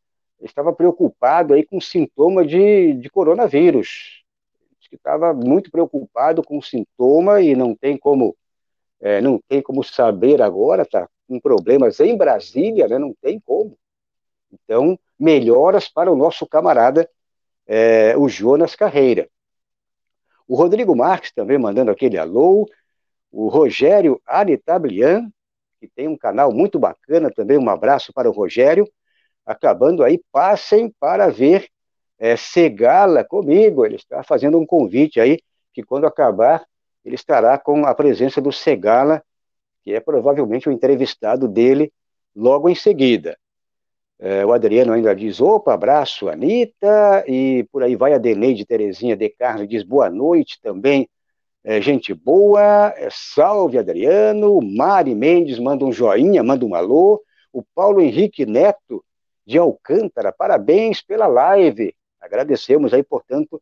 estava 0.40 0.73
preocupado 0.73 1.53
aí 1.53 1.64
com 1.64 1.79
sintoma 1.79 2.47
de, 2.47 2.95
de 2.95 3.11
coronavírus. 3.11 4.19
Que 4.90 4.96
estava 4.96 5.33
muito 5.33 5.70
preocupado 5.70 6.42
com 6.42 6.59
o 6.59 6.62
sintoma 6.62 7.40
e 7.40 7.55
não 7.55 7.74
tem 7.74 7.96
como 7.96 8.37
é, 9.00 9.20
não 9.20 9.40
tem 9.48 9.62
como 9.62 9.83
saber 9.83 10.42
agora, 10.42 10.83
está 10.83 11.09
com 11.26 11.40
problemas 11.40 11.98
em 12.00 12.16
Brasília, 12.16 12.87
né? 12.87 12.98
não 12.98 13.14
tem 13.22 13.40
como. 13.40 13.79
Então, 14.53 14.98
melhoras 15.18 15.88
para 15.88 16.12
o 16.12 16.16
nosso 16.16 16.46
camarada, 16.46 17.09
é, 17.66 18.16
o 18.16 18.29
Jonas 18.29 18.74
Carreira. 18.74 19.29
O 20.46 20.57
Rodrigo 20.57 20.94
Marques 20.94 21.33
também 21.33 21.57
mandando 21.57 21.90
aquele 21.90 22.18
alô, 22.18 22.68
o 23.31 23.48
Rogério 23.48 24.20
Aritablian, 24.26 25.31
que 25.81 25.88
tem 25.88 26.09
um 26.09 26.16
canal 26.16 26.53
muito 26.53 26.79
bacana 26.79 27.31
também, 27.31 27.57
um 27.57 27.70
abraço 27.70 28.12
para 28.12 28.29
o 28.29 28.33
Rogério, 28.33 28.87
acabando 29.46 30.03
aí, 30.03 30.20
passem 30.31 30.92
para 30.98 31.29
ver 31.29 31.68
é, 32.20 32.37
Segala 32.37 33.24
comigo, 33.24 33.85
ele 33.85 33.96
está 33.96 34.22
fazendo 34.22 34.59
um 34.59 34.66
convite 34.66 35.18
aí, 35.18 35.40
que 35.72 35.83
quando 35.83 36.06
acabar, 36.06 36.64
ele 37.04 37.16
estará 37.16 37.59
com 37.59 37.85
a 37.85 37.94
presença 37.94 38.40
do 38.40 38.52
Segala 38.52 39.20
que 39.83 39.92
é 39.92 40.00
provavelmente 40.00 40.68
o 40.68 40.72
entrevistado 40.72 41.48
dele 41.48 41.92
logo 42.35 42.68
em 42.68 42.74
seguida. 42.74 43.37
É, 44.18 44.44
o 44.44 44.52
Adriano 44.52 44.92
ainda 44.92 45.14
diz, 45.14 45.40
opa, 45.40 45.72
abraço, 45.72 46.28
Anitta, 46.28 47.24
e 47.26 47.66
por 47.72 47.83
aí 47.83 47.96
vai 47.96 48.12
a 48.12 48.18
Deneide 48.18 48.66
Terezinha 48.66 49.16
de 49.16 49.30
Carlos, 49.30 49.68
diz 49.68 49.83
boa 49.83 50.11
noite 50.11 50.61
também, 50.61 51.09
é, 51.64 51.80
gente 51.80 52.12
boa, 52.12 52.92
é, 52.96 53.09
salve 53.11 53.78
Adriano, 53.78 54.61
Mari 54.61 55.14
Mendes 55.14 55.59
manda 55.59 55.85
um 55.87 55.92
joinha, 55.92 56.42
manda 56.42 56.66
um 56.66 56.74
alô, 56.74 57.22
o 57.50 57.62
Paulo 57.74 58.00
Henrique 58.00 58.44
Neto 58.44 59.02
de 59.46 59.56
Alcântara, 59.56 60.30
parabéns 60.30 61.00
pela 61.00 61.26
live, 61.26 61.94
agradecemos 62.20 62.92
aí, 62.92 63.02
portanto, 63.02 63.61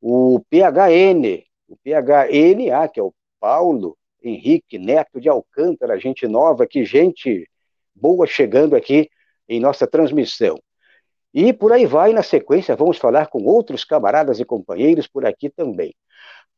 o 0.00 0.40
PHN, 0.50 1.44
o 1.68 1.76
PHNA, 1.76 2.88
que 2.88 3.00
é 3.00 3.02
o 3.02 3.14
Paulo 3.40 3.96
Henrique 4.22 4.78
Neto 4.78 5.20
de 5.20 5.28
Alcântara, 5.28 5.98
gente 5.98 6.26
nova 6.26 6.66
que 6.66 6.84
gente 6.84 7.48
boa 7.94 8.26
chegando 8.26 8.76
aqui 8.76 9.10
em 9.48 9.60
nossa 9.60 9.86
transmissão. 9.86 10.58
E 11.32 11.52
por 11.52 11.72
aí 11.72 11.86
vai, 11.86 12.12
na 12.12 12.22
sequência, 12.22 12.76
vamos 12.76 12.98
falar 12.98 13.26
com 13.28 13.44
outros 13.44 13.84
camaradas 13.84 14.40
e 14.40 14.44
companheiros 14.44 15.06
por 15.06 15.26
aqui 15.26 15.50
também. 15.50 15.94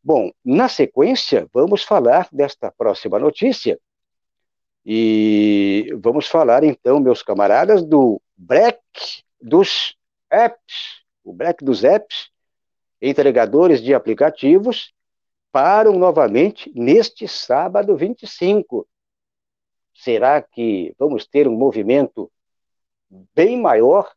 Bom, 0.02 0.30
na 0.44 0.68
sequência, 0.68 1.48
vamos 1.52 1.82
falar 1.82 2.28
desta 2.32 2.70
próxima 2.70 3.18
notícia. 3.18 3.78
E 4.86 5.92
vamos 6.00 6.28
falar 6.28 6.64
então, 6.64 7.00
meus 7.00 7.22
camaradas, 7.22 7.84
do 7.84 8.22
break 8.36 8.78
dos 9.40 9.96
apps, 10.30 10.97
o 11.28 11.32
break 11.32 11.62
dos 11.62 11.84
apps, 11.84 12.30
entregadores 13.02 13.82
de 13.82 13.92
aplicativos 13.92 14.94
param 15.52 15.92
novamente 15.98 16.72
neste 16.74 17.28
sábado 17.28 17.94
25. 17.94 18.88
Será 19.94 20.40
que 20.40 20.94
vamos 20.98 21.26
ter 21.26 21.46
um 21.46 21.56
movimento 21.56 22.30
bem 23.34 23.60
maior 23.60 24.10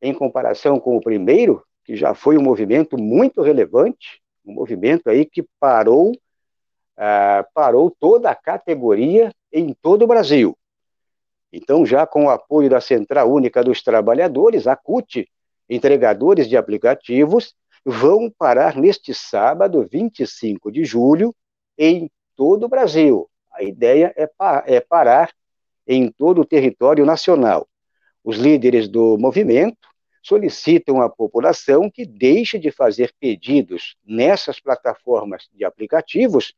em 0.00 0.14
comparação 0.14 0.80
com 0.80 0.96
o 0.96 1.00
primeiro, 1.00 1.62
que 1.84 1.96
já 1.96 2.14
foi 2.14 2.38
um 2.38 2.42
movimento 2.42 2.96
muito 2.96 3.42
relevante, 3.42 4.22
um 4.44 4.54
movimento 4.54 5.10
aí 5.10 5.26
que 5.26 5.44
parou, 5.60 6.12
uh, 6.12 7.44
parou 7.52 7.90
toda 7.90 8.30
a 8.30 8.34
categoria 8.34 9.30
em 9.52 9.74
todo 9.74 10.02
o 10.02 10.06
Brasil. 10.06 10.56
Então, 11.52 11.84
já 11.84 12.06
com 12.06 12.24
o 12.24 12.30
apoio 12.30 12.70
da 12.70 12.80
Central 12.80 13.30
Única 13.30 13.62
dos 13.62 13.82
Trabalhadores, 13.82 14.66
a 14.66 14.74
CUT, 14.74 15.28
entregadores 15.68 16.48
de 16.48 16.56
aplicativos, 16.56 17.54
vão 17.84 18.30
parar 18.30 18.76
neste 18.76 19.14
sábado, 19.14 19.86
25 19.90 20.72
de 20.72 20.84
julho, 20.84 21.34
em 21.76 22.10
todo 22.36 22.64
o 22.64 22.68
Brasil. 22.68 23.28
A 23.52 23.62
ideia 23.62 24.12
é, 24.16 24.26
pa 24.26 24.64
é 24.66 24.80
parar 24.80 25.30
em 25.86 26.10
todo 26.10 26.40
o 26.40 26.44
território 26.44 27.04
nacional. 27.04 27.68
Os 28.22 28.36
líderes 28.38 28.88
do 28.88 29.18
movimento 29.18 29.88
solicitam 30.22 31.02
à 31.02 31.10
população 31.10 31.90
que 31.90 32.06
deixe 32.06 32.58
de 32.58 32.70
fazer 32.70 33.12
pedidos 33.20 33.96
nessas 34.04 34.58
plataformas 34.58 35.46
de 35.52 35.64
aplicativos, 35.64 36.54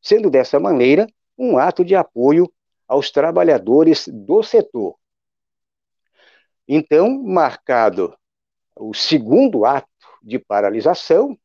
sendo 0.00 0.30
dessa 0.30 0.60
maneira 0.60 1.06
um 1.36 1.58
ato 1.58 1.84
de 1.84 1.96
apoio 1.96 2.50
aos 2.86 3.10
trabalhadores 3.10 4.06
do 4.06 4.42
setor. 4.42 4.94
Então, 6.68 7.22
marcado 7.22 8.14
o 8.76 8.94
segundo 8.94 9.64
ato 9.64 9.88
de 10.22 10.38
paralisação, 10.38 11.36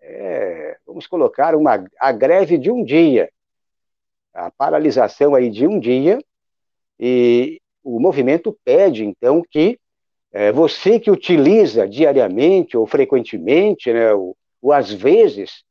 é, 0.00 0.76
vamos 0.86 1.06
colocar 1.06 1.54
uma, 1.54 1.84
a 1.98 2.12
greve 2.12 2.58
de 2.58 2.70
um 2.70 2.84
dia, 2.84 3.30
a 4.32 4.50
paralisação 4.50 5.34
aí 5.34 5.50
de 5.50 5.66
um 5.66 5.78
dia, 5.78 6.18
e 6.98 7.60
o 7.82 8.00
movimento 8.00 8.56
pede, 8.64 9.04
então, 9.04 9.42
que 9.48 9.78
é, 10.32 10.50
você 10.50 10.98
que 10.98 11.10
utiliza 11.10 11.86
diariamente 11.86 12.76
ou 12.76 12.86
frequentemente, 12.86 13.92
né, 13.92 14.12
ou, 14.12 14.36
ou 14.60 14.72
às 14.72 14.90
vezes, 14.90 15.62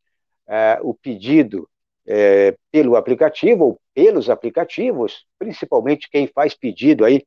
é, 0.48 0.80
o 0.82 0.94
pedido 0.94 1.68
é, 2.06 2.56
pelo 2.72 2.96
aplicativo 2.96 3.66
ou 3.66 3.82
pelos 3.94 4.30
aplicativos, 4.30 5.26
principalmente 5.38 6.10
quem 6.10 6.28
faz 6.28 6.54
pedido 6.54 7.06
aí 7.06 7.26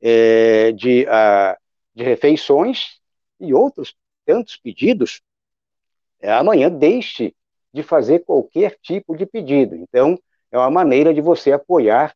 é, 0.00 0.72
de, 0.72 1.06
a, 1.06 1.52
ah, 1.52 1.58
de 1.94 2.04
refeições 2.04 3.00
e 3.40 3.52
outros 3.52 3.94
tantos 4.24 4.56
pedidos, 4.56 5.22
é, 6.20 6.32
amanhã 6.32 6.70
deixe 6.70 7.34
de 7.72 7.82
fazer 7.82 8.20
qualquer 8.20 8.78
tipo 8.80 9.16
de 9.16 9.26
pedido. 9.26 9.74
Então, 9.74 10.18
é 10.50 10.58
uma 10.58 10.70
maneira 10.70 11.12
de 11.12 11.20
você 11.20 11.52
apoiar 11.52 12.14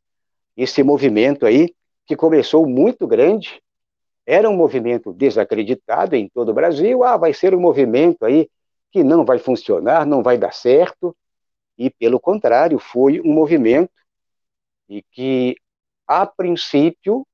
esse 0.56 0.82
movimento 0.82 1.44
aí, 1.44 1.74
que 2.06 2.16
começou 2.16 2.66
muito 2.66 3.06
grande, 3.06 3.62
era 4.24 4.48
um 4.48 4.56
movimento 4.56 5.12
desacreditado 5.12 6.14
em 6.14 6.28
todo 6.28 6.50
o 6.50 6.54
Brasil, 6.54 7.02
ah, 7.04 7.16
vai 7.16 7.32
ser 7.32 7.54
um 7.54 7.60
movimento 7.60 8.24
aí 8.24 8.48
que 8.90 9.02
não 9.02 9.24
vai 9.24 9.38
funcionar, 9.38 10.06
não 10.06 10.22
vai 10.22 10.38
dar 10.38 10.52
certo, 10.52 11.14
e 11.76 11.90
pelo 11.90 12.18
contrário, 12.18 12.78
foi 12.78 13.20
um 13.20 13.32
movimento 13.32 13.92
e 14.88 15.02
que, 15.12 15.56
a 16.06 16.26
princípio, 16.26 17.26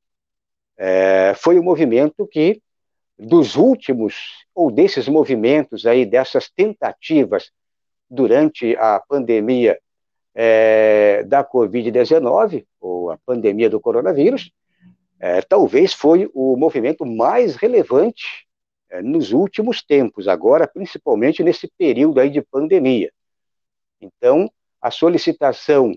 é, 0.76 1.34
foi 1.36 1.58
um 1.58 1.62
movimento 1.62 2.26
que 2.26 2.60
dos 3.24 3.56
últimos, 3.56 4.14
ou 4.54 4.70
desses 4.70 5.08
movimentos 5.08 5.86
aí, 5.86 6.04
dessas 6.04 6.48
tentativas 6.50 7.50
durante 8.08 8.76
a 8.76 9.00
pandemia 9.00 9.78
é, 10.34 11.22
da 11.24 11.44
Covid-19, 11.44 12.66
ou 12.80 13.10
a 13.10 13.18
pandemia 13.24 13.70
do 13.70 13.80
coronavírus, 13.80 14.50
é, 15.18 15.40
talvez 15.42 15.92
foi 15.92 16.30
o 16.34 16.56
movimento 16.56 17.06
mais 17.06 17.56
relevante 17.56 18.46
é, 18.90 19.00
nos 19.00 19.32
últimos 19.32 19.82
tempos, 19.82 20.28
agora 20.28 20.66
principalmente 20.66 21.42
nesse 21.42 21.68
período 21.78 22.20
aí 22.20 22.30
de 22.30 22.42
pandemia. 22.42 23.10
Então, 24.00 24.50
a 24.80 24.90
solicitação 24.90 25.96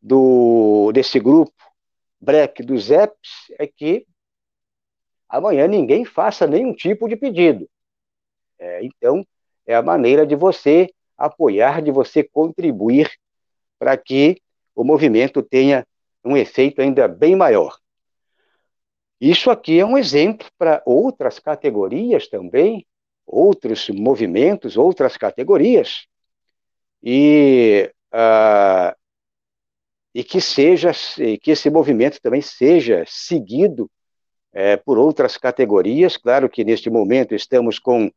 do, 0.00 0.90
desse 0.92 1.20
grupo 1.20 1.52
break 2.20 2.62
dos 2.62 2.90
EPs 2.90 3.52
é 3.58 3.66
que 3.66 4.06
amanhã 5.32 5.66
ninguém 5.66 6.04
faça 6.04 6.46
nenhum 6.46 6.74
tipo 6.74 7.08
de 7.08 7.16
pedido. 7.16 7.66
É, 8.58 8.84
então, 8.84 9.26
é 9.66 9.74
a 9.74 9.82
maneira 9.82 10.26
de 10.26 10.36
você 10.36 10.90
apoiar, 11.16 11.80
de 11.80 11.90
você 11.90 12.22
contribuir 12.22 13.10
para 13.78 13.96
que 13.96 14.36
o 14.74 14.84
movimento 14.84 15.42
tenha 15.42 15.86
um 16.22 16.36
efeito 16.36 16.82
ainda 16.82 17.08
bem 17.08 17.34
maior. 17.34 17.76
Isso 19.18 19.50
aqui 19.50 19.80
é 19.80 19.86
um 19.86 19.96
exemplo 19.96 20.46
para 20.58 20.82
outras 20.84 21.38
categorias 21.38 22.28
também, 22.28 22.86
outros 23.26 23.88
movimentos, 23.88 24.76
outras 24.76 25.16
categorias, 25.16 26.06
e, 27.02 27.90
uh, 28.12 28.94
e 30.14 30.22
que 30.22 30.40
seja, 30.40 30.92
que 31.40 31.52
esse 31.52 31.70
movimento 31.70 32.20
também 32.20 32.42
seja 32.42 33.04
seguido 33.06 33.90
é, 34.52 34.76
por 34.76 34.98
outras 34.98 35.36
categorias. 35.36 36.16
Claro 36.16 36.48
que 36.48 36.64
neste 36.64 36.90
momento 36.90 37.34
estamos 37.34 37.78
com 37.78 38.10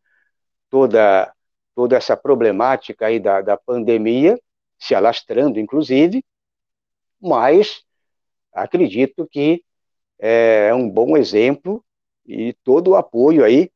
toda 0.70 1.32
toda 1.76 1.98
essa 1.98 2.16
problemática 2.16 3.08
aí 3.08 3.20
da, 3.20 3.42
da 3.42 3.58
pandemia 3.58 4.40
se 4.80 4.96
alastrando, 4.96 5.60
inclusive, 5.60 6.24
mas 7.22 7.84
acredito 8.54 9.28
que 9.30 9.62
é 10.18 10.74
um 10.74 10.90
bom 10.90 11.18
exemplo 11.18 11.84
e 12.26 12.54
todo 12.64 12.92
o 12.92 12.96
apoio 12.96 13.44
aí 13.44 13.70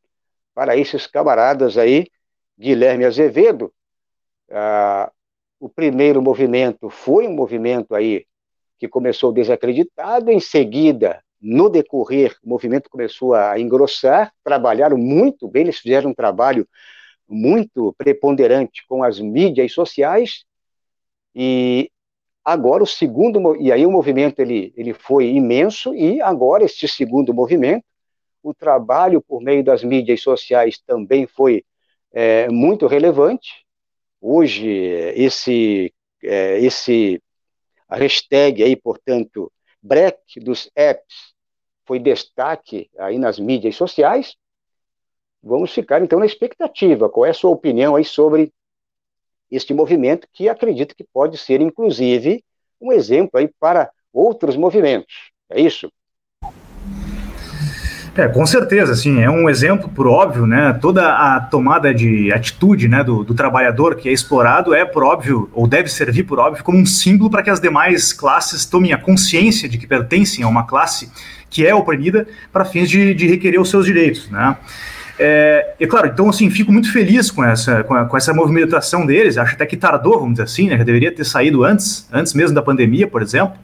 para 0.53 0.77
esses 0.77 1.05
camaradas 1.07 1.77
aí, 1.77 2.07
Guilherme 2.57 3.05
Azevedo. 3.05 3.73
Ah, 4.49 5.11
o 5.59 5.67
primeiro 5.67 6.21
movimento 6.21 6.89
foi 6.89 7.27
um 7.27 7.33
movimento 7.33 7.93
aí 7.93 8.25
que 8.77 8.87
começou 8.87 9.33
desacreditado, 9.33 10.31
em 10.31 10.39
seguida, 10.39 11.21
no 11.41 11.69
decorrer, 11.69 12.35
o 12.43 12.49
movimento 12.49 12.89
começou 12.89 13.33
a 13.33 13.59
engrossar, 13.59 14.33
trabalharam 14.43 14.97
muito 14.97 15.47
bem, 15.47 15.63
eles 15.63 15.79
fizeram 15.79 16.11
um 16.11 16.13
trabalho 16.13 16.67
muito 17.27 17.93
preponderante 17.97 18.85
com 18.87 19.03
as 19.03 19.19
mídias 19.19 19.71
sociais, 19.71 20.43
e 21.33 21.91
agora 22.43 22.83
o 22.83 22.87
segundo, 22.87 23.55
e 23.57 23.71
aí 23.71 23.85
o 23.85 23.91
movimento 23.91 24.39
ele, 24.39 24.73
ele 24.75 24.93
foi 24.93 25.27
imenso, 25.29 25.93
e 25.93 26.21
agora 26.21 26.63
este 26.63 26.87
segundo 26.87 27.33
movimento, 27.33 27.85
o 28.41 28.53
trabalho 28.53 29.21
por 29.21 29.41
meio 29.41 29.63
das 29.63 29.83
mídias 29.83 30.21
sociais 30.21 30.79
também 30.85 31.27
foi 31.27 31.63
é, 32.11 32.49
muito 32.49 32.87
relevante. 32.87 33.65
Hoje, 34.21 34.67
esse, 35.15 35.93
é, 36.23 36.59
esse 36.59 37.21
hashtag 37.89 38.63
aí, 38.63 38.75
portanto, 38.75 39.51
break 39.81 40.39
dos 40.41 40.69
apps 40.75 41.33
foi 41.85 41.99
destaque 41.99 42.89
aí 42.97 43.17
nas 43.17 43.39
mídias 43.39 43.75
sociais. 43.75 44.35
Vamos 45.41 45.71
ficar 45.71 46.01
então 46.01 46.19
na 46.19 46.25
expectativa. 46.25 47.09
Qual 47.09 47.25
é 47.25 47.29
a 47.29 47.33
sua 47.33 47.51
opinião 47.51 47.95
aí 47.95 48.05
sobre 48.05 48.53
este 49.49 49.73
movimento 49.73 50.27
que 50.31 50.47
acredito 50.47 50.95
que 50.95 51.03
pode 51.03 51.37
ser, 51.37 51.61
inclusive, 51.61 52.43
um 52.79 52.91
exemplo 52.91 53.39
aí 53.39 53.47
para 53.59 53.91
outros 54.13 54.55
movimentos. 54.55 55.31
É 55.49 55.59
isso? 55.59 55.91
É, 58.19 58.27
com 58.27 58.45
certeza, 58.45 58.91
assim, 58.91 59.21
é 59.21 59.29
um 59.29 59.49
exemplo, 59.49 59.87
por 59.87 60.05
óbvio, 60.05 60.45
né? 60.45 60.77
Toda 60.81 61.07
a 61.07 61.39
tomada 61.39 61.93
de 61.93 62.33
atitude 62.33 62.89
né, 62.89 63.01
do, 63.01 63.23
do 63.23 63.33
trabalhador 63.33 63.95
que 63.95 64.09
é 64.09 64.11
explorado 64.11 64.73
é, 64.73 64.83
por 64.83 65.05
óbvio, 65.05 65.49
ou 65.53 65.65
deve 65.65 65.87
servir, 65.87 66.23
por 66.23 66.37
óbvio, 66.37 66.61
como 66.61 66.77
um 66.77 66.85
símbolo 66.85 67.29
para 67.29 67.41
que 67.41 67.49
as 67.49 67.61
demais 67.61 68.11
classes 68.11 68.65
tomem 68.65 68.91
a 68.91 68.97
consciência 68.97 69.69
de 69.69 69.77
que 69.77 69.87
pertencem 69.87 70.43
a 70.43 70.49
uma 70.49 70.67
classe 70.67 71.09
que 71.49 71.65
é 71.65 71.73
oprimida 71.73 72.27
para 72.51 72.65
fins 72.65 72.89
de, 72.89 73.13
de 73.13 73.25
requerer 73.25 73.61
os 73.61 73.69
seus 73.69 73.85
direitos, 73.85 74.29
né? 74.29 74.57
É, 75.17 75.75
e 75.79 75.87
claro, 75.87 76.07
então 76.07 76.27
assim, 76.27 76.49
fico 76.49 76.73
muito 76.73 76.91
feliz 76.91 77.31
com 77.31 77.41
essa, 77.41 77.85
com, 77.85 77.93
a, 77.93 78.03
com, 78.03 78.17
essa 78.17 78.33
movimentação 78.33 79.05
deles, 79.05 79.37
acho 79.37 79.53
até 79.53 79.65
que 79.65 79.77
tardou, 79.77 80.19
vamos 80.19 80.33
dizer 80.33 80.43
assim, 80.43 80.67
né? 80.67 80.77
Já 80.77 80.83
deveria 80.83 81.15
ter 81.15 81.23
saído 81.23 81.63
antes, 81.63 82.05
antes 82.11 82.33
mesmo 82.33 82.53
da 82.53 82.61
pandemia, 82.61 83.07
por 83.07 83.21
exemplo. 83.21 83.57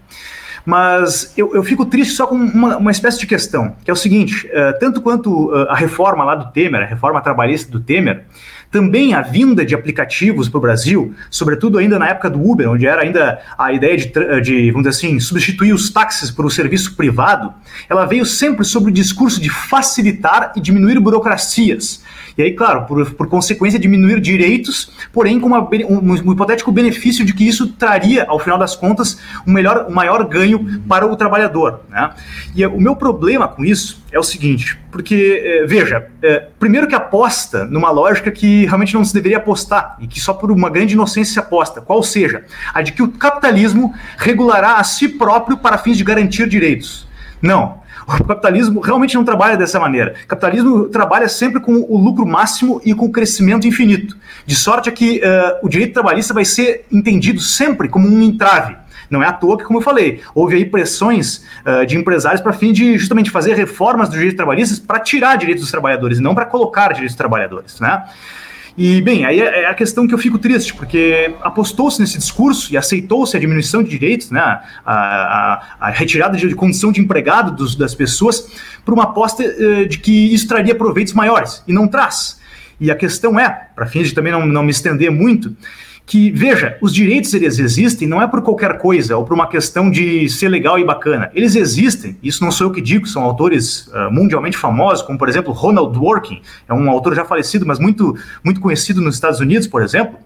Mas 0.65 1.31
eu, 1.37 1.53
eu 1.53 1.63
fico 1.63 1.85
triste 1.85 2.13
só 2.13 2.25
com 2.25 2.35
uma, 2.35 2.77
uma 2.77 2.91
espécie 2.91 3.19
de 3.19 3.27
questão, 3.27 3.75
que 3.83 3.91
é 3.91 3.93
o 3.93 3.95
seguinte: 3.95 4.47
uh, 4.47 4.79
tanto 4.79 5.01
quanto 5.01 5.51
uh, 5.51 5.69
a 5.69 5.75
reforma 5.75 6.23
lá 6.23 6.35
do 6.35 6.51
Temer, 6.51 6.81
a 6.81 6.85
reforma 6.85 7.21
trabalhista 7.21 7.71
do 7.71 7.79
Temer, 7.79 8.25
também 8.71 9.13
a 9.13 9.21
vinda 9.21 9.63
de 9.63 9.75
aplicativos 9.75 10.49
para 10.49 10.57
o 10.57 10.61
Brasil, 10.61 11.13
sobretudo 11.29 11.77
ainda 11.77 11.99
na 11.99 12.09
época 12.09 12.29
do 12.29 12.43
Uber, 12.43 12.69
onde 12.69 12.85
era 12.85 13.03
ainda 13.03 13.39
a 13.57 13.71
ideia 13.71 13.95
de, 13.95 14.11
de, 14.41 14.71
vamos 14.71 14.87
dizer 14.87 15.07
assim, 15.07 15.19
substituir 15.19 15.71
os 15.71 15.89
táxis 15.89 16.31
por 16.31 16.45
um 16.45 16.49
serviço 16.49 16.95
privado, 16.95 17.53
ela 17.87 18.05
veio 18.05 18.25
sempre 18.25 18.65
sobre 18.65 18.89
o 18.89 18.93
discurso 18.93 19.39
de 19.39 19.49
facilitar 19.49 20.51
e 20.55 20.59
diminuir 20.59 20.99
burocracias. 20.99 22.03
E 22.37 22.43
aí, 22.43 22.51
claro, 22.51 22.85
por, 22.85 23.09
por 23.11 23.27
consequência, 23.27 23.79
diminuir 23.79 24.19
direitos, 24.19 24.91
porém 25.13 25.39
com 25.39 25.47
uma, 25.47 25.61
um, 25.61 26.11
um, 26.11 26.33
hipotético 26.33 26.71
benefício 26.71 27.23
de 27.23 27.33
que 27.33 27.47
isso 27.47 27.67
traria, 27.67 28.25
ao 28.27 28.39
final 28.39 28.57
das 28.57 28.75
contas, 28.75 29.17
um, 29.47 29.53
melhor, 29.53 29.85
um 29.89 29.93
maior 29.93 30.25
ganho 30.25 30.81
para 30.87 31.05
o 31.05 31.15
trabalhador. 31.15 31.81
Né? 31.89 32.09
E 32.53 32.65
o 32.65 32.79
meu 32.79 32.95
problema 32.95 33.47
com 33.47 33.63
isso 33.63 34.03
é 34.11 34.19
o 34.19 34.23
seguinte, 34.23 34.77
porque, 34.91 35.41
é, 35.43 35.65
veja, 35.65 36.07
é, 36.21 36.47
primeiro 36.59 36.87
que 36.87 36.95
aposta 36.95 37.63
numa 37.65 37.89
lógica 37.89 38.29
que 38.31 38.65
realmente 38.65 38.93
não 38.93 39.05
se 39.05 39.13
deveria 39.13 39.37
apostar, 39.37 39.95
e 39.99 40.07
que 40.07 40.19
só 40.19 40.33
por 40.33 40.51
uma 40.51 40.69
grande 40.69 40.93
inocência 40.93 41.33
se 41.33 41.39
aposta, 41.39 41.79
qual 41.79 42.03
seja, 42.03 42.43
a 42.73 42.81
de 42.81 42.91
que 42.91 43.01
o 43.01 43.11
capitalismo 43.11 43.93
regulará 44.17 44.75
a 44.75 44.83
si 44.83 45.07
próprio 45.07 45.57
para 45.57 45.77
fins 45.77 45.97
de 45.97 46.03
garantir 46.03 46.49
direitos. 46.49 47.07
Não. 47.41 47.84
O 48.07 48.23
capitalismo 48.23 48.79
realmente 48.81 49.15
não 49.15 49.23
trabalha 49.23 49.57
dessa 49.57 49.79
maneira. 49.79 50.13
O 50.23 50.27
capitalismo 50.27 50.85
trabalha 50.89 51.27
sempre 51.27 51.59
com 51.59 51.73
o 51.73 51.97
lucro 51.97 52.25
máximo 52.25 52.79
e 52.85 52.93
com 52.93 53.05
o 53.05 53.11
crescimento 53.11 53.67
infinito. 53.67 54.15
De 54.45 54.55
sorte 54.55 54.89
é 54.89 54.91
que 54.91 55.19
uh, 55.19 55.65
o 55.65 55.69
direito 55.69 55.93
trabalhista 55.93 56.33
vai 56.33 56.45
ser 56.45 56.85
entendido 56.91 57.39
sempre 57.39 57.89
como 57.89 58.07
um 58.07 58.21
entrave. 58.21 58.75
Não 59.09 59.23
é 59.23 59.27
à 59.27 59.33
toa 59.33 59.57
que, 59.57 59.63
como 59.63 59.79
eu 59.79 59.83
falei, 59.83 60.21
houve 60.33 60.55
aí 60.55 60.65
pressões 60.65 61.43
uh, 61.65 61.85
de 61.85 61.97
empresários 61.97 62.41
para 62.41 62.53
fim 62.53 62.71
de 62.71 62.97
justamente 62.97 63.29
fazer 63.29 63.55
reformas 63.55 64.09
do 64.09 64.13
direito 64.13 64.35
trabalhista 64.35 64.83
para 64.85 64.99
tirar 64.99 65.35
direitos 65.37 65.63
dos 65.63 65.71
trabalhadores, 65.71 66.19
não 66.19 66.35
para 66.35 66.45
colocar 66.45 66.89
direitos 66.89 67.13
dos 67.13 67.17
trabalhadores. 67.17 67.79
Né? 67.79 68.03
E, 68.77 69.01
bem, 69.01 69.23
aí 69.25 69.39
é, 69.39 69.63
é 69.63 69.65
a 69.67 69.73
questão 69.73 70.05
que 70.05 70.13
eu 70.13 70.17
fico 70.17 70.37
triste, 70.37 70.73
porque 70.73 71.33
apostou-se 71.41 71.99
nesse 71.99 72.17
discurso 72.17 72.73
e 72.73 72.77
aceitou-se 72.77 73.35
a 73.35 73.39
diminuição 73.39 73.81
de 73.81 73.89
direitos, 73.89 74.31
né, 74.31 74.41
a, 74.41 74.61
a, 74.85 75.61
a 75.79 75.89
retirada 75.91 76.37
de, 76.37 76.53
condição 76.55 76.91
de 76.91 76.99
empregado 76.99 77.51
dos, 77.51 77.75
das 77.75 77.95
pessoas, 77.95 78.51
por 78.83 78.93
uma 78.93 79.03
aposta 79.03 79.43
uh, 79.43 79.87
de 79.87 79.97
que 79.97 80.33
isso 80.33 80.47
traria 80.47 80.75
proveitos 80.75 81.13
maiores, 81.13 81.63
e 81.65 81.71
não 81.71 81.87
traz. 81.87 82.37
E 82.77 82.91
a 82.91 82.95
questão 82.95 83.39
é, 83.39 83.49
para 83.73 83.85
fins 83.85 84.09
de 84.09 84.13
também 84.13 84.33
não, 84.33 84.45
não 84.45 84.63
me 84.63 84.71
estender 84.71 85.09
muito, 85.09 85.55
que, 86.05 86.29
veja, 86.29 86.77
os 86.81 86.93
direitos 86.93 87.33
eles 87.33 87.57
existem 87.57 88.07
não 88.07 88.21
é 88.21 88.27
por 88.27 88.41
qualquer 88.41 88.77
coisa 88.77 89.17
ou 89.17 89.25
por 89.25 89.33
uma 89.33 89.47
questão 89.47 89.89
de 89.89 90.29
ser 90.29 90.49
legal 90.49 90.77
e 90.77 90.85
bacana. 90.85 91.31
Eles 91.33 91.55
existem, 91.55 92.15
isso 92.21 92.43
não 92.43 92.51
sou 92.51 92.67
eu 92.67 92.71
que 92.71 92.81
digo, 92.81 93.07
são 93.07 93.23
autores 93.23 93.87
uh, 93.87 94.11
mundialmente 94.11 94.55
famosos, 94.55 95.03
como 95.03 95.17
por 95.17 95.27
exemplo 95.27 95.51
Ronald 95.51 95.93
Dworkin, 95.93 96.41
é 96.67 96.73
um 96.73 96.89
autor 96.89 97.15
já 97.15 97.25
falecido, 97.25 97.65
mas 97.65 97.79
muito, 97.79 98.15
muito 98.43 98.61
conhecido 98.61 99.01
nos 99.01 99.15
Estados 99.15 99.39
Unidos, 99.39 99.67
por 99.67 99.81
exemplo. 99.81 100.19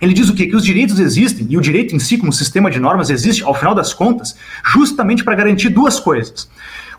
Ele 0.00 0.14
diz 0.14 0.28
o 0.28 0.34
quê? 0.34 0.46
Que 0.46 0.54
os 0.54 0.64
direitos 0.64 1.00
existem, 1.00 1.44
e 1.50 1.58
o 1.58 1.60
direito 1.60 1.96
em 1.96 1.98
si, 1.98 2.16
como 2.16 2.32
sistema 2.32 2.70
de 2.70 2.78
normas, 2.78 3.10
existe, 3.10 3.42
ao 3.42 3.52
final 3.52 3.74
das 3.74 3.92
contas, 3.92 4.36
justamente 4.64 5.24
para 5.24 5.34
garantir 5.34 5.70
duas 5.70 5.98
coisas. 5.98 6.48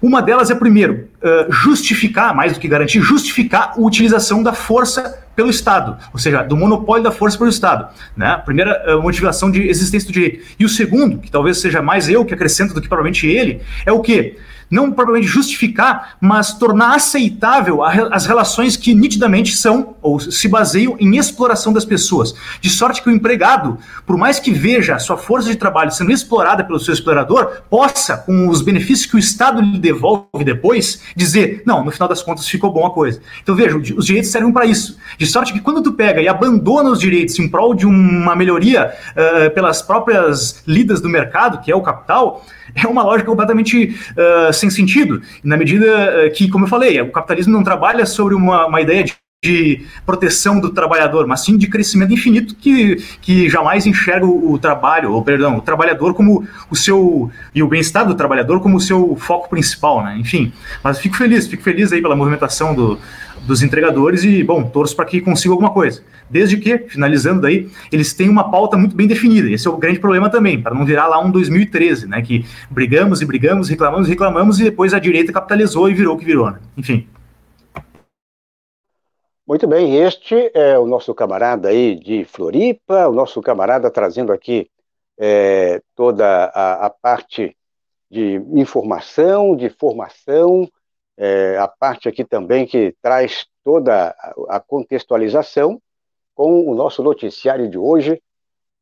Uma 0.01 0.21
delas 0.21 0.49
é, 0.49 0.55
primeiro, 0.55 1.07
uh, 1.23 1.51
justificar, 1.51 2.35
mais 2.35 2.53
do 2.53 2.59
que 2.59 2.67
garantir, 2.67 2.99
justificar 3.01 3.73
a 3.77 3.81
utilização 3.81 4.43
da 4.43 4.51
força 4.51 5.17
pelo 5.39 5.49
Estado, 5.49 5.97
ou 6.11 6.19
seja, 6.19 6.43
do 6.43 6.57
monopólio 6.57 7.01
da 7.01 7.11
força 7.11 7.37
pelo 7.37 7.49
Estado. 7.49 7.87
Né? 8.15 8.27
A 8.27 8.37
primeira 8.37 8.97
uh, 8.97 9.01
motivação 9.01 9.49
de 9.49 9.69
existência 9.69 10.05
do 10.05 10.11
direito. 10.11 10.45
E 10.59 10.65
o 10.65 10.69
segundo, 10.69 11.19
que 11.19 11.31
talvez 11.31 11.59
seja 11.59 11.81
mais 11.81 12.09
eu 12.09 12.25
que 12.25 12.33
acrescento 12.33 12.73
do 12.73 12.81
que 12.81 12.89
provavelmente 12.89 13.25
ele, 13.25 13.61
é 13.85 13.91
o 13.93 14.01
quê? 14.01 14.37
Não 14.69 14.91
propriamente 14.91 15.27
justificar, 15.27 16.15
mas 16.21 16.53
tornar 16.53 16.95
aceitável 16.95 17.83
as 17.83 18.25
relações 18.25 18.77
que 18.77 18.93
nitidamente 18.93 19.55
são 19.55 19.95
ou 20.01 20.19
se 20.19 20.47
baseiam 20.47 20.95
em 20.99 21.17
exploração 21.17 21.73
das 21.73 21.85
pessoas. 21.85 22.33
De 22.61 22.69
sorte 22.69 23.01
que 23.01 23.09
o 23.09 23.11
empregado, 23.11 23.77
por 24.05 24.17
mais 24.17 24.39
que 24.39 24.51
veja 24.51 24.95
a 24.95 24.99
sua 24.99 25.17
força 25.17 25.49
de 25.49 25.55
trabalho 25.55 25.91
sendo 25.91 26.11
explorada 26.11 26.63
pelo 26.63 26.79
seu 26.79 26.93
explorador, 26.93 27.61
possa, 27.69 28.17
com 28.17 28.47
os 28.47 28.61
benefícios 28.61 29.05
que 29.05 29.15
o 29.15 29.19
Estado 29.19 29.61
lhe 29.61 29.79
devolve 29.79 30.43
depois, 30.43 31.01
dizer: 31.15 31.63
não, 31.65 31.83
no 31.83 31.91
final 31.91 32.07
das 32.07 32.21
contas 32.21 32.47
ficou 32.47 32.71
bom 32.71 32.85
a 32.85 32.91
coisa. 32.91 33.21
Então 33.41 33.55
veja, 33.55 33.77
os 33.77 34.05
direitos 34.05 34.31
servem 34.31 34.51
para 34.51 34.65
isso. 34.65 34.97
De 35.17 35.25
sorte 35.25 35.53
que 35.53 35.59
quando 35.59 35.81
tu 35.81 35.93
pega 35.93 36.21
e 36.21 36.27
abandona 36.27 36.89
os 36.89 36.99
direitos 36.99 37.37
em 37.39 37.47
prol 37.47 37.73
de 37.73 37.85
uma 37.85 38.35
melhoria 38.35 38.93
uh, 39.11 39.53
pelas 39.53 39.81
próprias 39.81 40.61
lidas 40.67 41.01
do 41.01 41.09
mercado, 41.09 41.61
que 41.61 41.71
é 41.71 41.75
o 41.75 41.81
capital, 41.81 42.45
é 42.75 42.87
uma 42.87 43.03
lógica 43.03 43.29
completamente 43.29 43.95
uh, 44.11 44.53
sem 44.59 44.69
sentido, 44.69 45.21
na 45.43 45.57
medida 45.57 45.85
eh, 45.85 46.29
que, 46.29 46.49
como 46.49 46.65
eu 46.65 46.69
falei, 46.69 46.99
o 47.01 47.11
capitalismo 47.11 47.53
não 47.53 47.63
trabalha 47.63 48.05
sobre 48.05 48.35
uma, 48.35 48.65
uma 48.67 48.81
ideia 48.81 49.03
de 49.03 49.15
de 49.41 49.85
proteção 50.05 50.59
do 50.59 50.69
trabalhador, 50.69 51.25
mas 51.25 51.45
sim 51.45 51.57
de 51.57 51.67
crescimento 51.67 52.11
infinito 52.11 52.53
que, 52.55 52.97
que 53.21 53.49
jamais 53.49 53.85
enxerga 53.85 54.25
o, 54.25 54.51
o 54.51 54.59
trabalho, 54.59 55.13
ou 55.13 55.23
perdão, 55.23 55.57
o 55.57 55.61
trabalhador 55.61 56.13
como 56.13 56.45
o 56.69 56.75
seu 56.75 57.31
e 57.55 57.63
o 57.63 57.67
bem-estar 57.67 58.05
do 58.05 58.15
trabalhador 58.15 58.59
como 58.59 58.75
o 58.75 58.81
seu 58.81 59.15
foco 59.15 59.49
principal, 59.49 60.03
né? 60.03 60.17
Enfim, 60.19 60.51
mas 60.83 60.99
fico 60.99 61.15
feliz, 61.15 61.47
fico 61.47 61.63
feliz 61.63 61.93
aí 61.93 62.01
pela 62.01 62.17
movimentação 62.17 62.75
do, 62.75 62.99
dos 63.47 63.63
entregadores 63.63 64.25
e, 64.25 64.43
bom, 64.43 64.63
torço 64.63 64.93
para 64.93 65.05
que 65.05 65.21
consigam 65.21 65.53
alguma 65.53 65.71
coisa. 65.71 66.03
Desde 66.29 66.57
que, 66.57 66.77
finalizando 66.77 67.39
daí, 67.39 67.69
eles 67.93 68.11
têm 68.11 68.27
uma 68.27 68.51
pauta 68.51 68.75
muito 68.75 68.93
bem 68.93 69.07
definida. 69.07 69.49
Esse 69.49 69.69
é 69.69 69.71
o 69.71 69.77
grande 69.77 69.99
problema 69.99 70.29
também, 70.29 70.61
para 70.61 70.75
não 70.75 70.85
virar 70.85 71.07
lá 71.07 71.17
um 71.17 71.31
2013, 71.31 72.07
né? 72.07 72.21
Que 72.21 72.43
brigamos 72.69 73.21
e 73.21 73.25
brigamos, 73.25 73.69
reclamamos 73.69 74.07
e 74.07 74.09
reclamamos 74.09 74.59
e 74.59 74.65
depois 74.65 74.93
a 74.93 74.99
direita 74.99 75.31
capitalizou 75.31 75.89
e 75.89 75.93
virou 75.93 76.17
o 76.17 76.19
que 76.19 76.25
virou, 76.25 76.51
né? 76.51 76.57
Enfim. 76.77 77.07
Muito 79.49 79.65
bem, 79.65 79.95
este 79.95 80.51
é 80.53 80.77
o 80.77 80.85
nosso 80.85 81.11
camarada 81.15 81.69
aí 81.69 81.95
de 81.95 82.23
Floripa, 82.23 83.07
o 83.07 83.11
nosso 83.11 83.41
camarada 83.41 83.89
trazendo 83.89 84.31
aqui 84.31 84.69
é, 85.17 85.81
toda 85.95 86.45
a, 86.53 86.85
a, 86.85 86.89
parte 86.91 87.57
de 88.11 88.35
informação, 88.53 89.55
de 89.55 89.67
formação, 89.71 90.69
é, 91.17 91.57
a 91.57 91.67
parte 91.67 92.07
aqui 92.07 92.23
também 92.23 92.67
que 92.67 92.95
traz 93.01 93.47
toda 93.63 94.15
a, 94.49 94.59
contextualização 94.59 95.81
com 96.35 96.69
o 96.69 96.75
nosso 96.75 97.01
noticiário 97.01 97.67
de 97.67 97.77
hoje, 97.79 98.21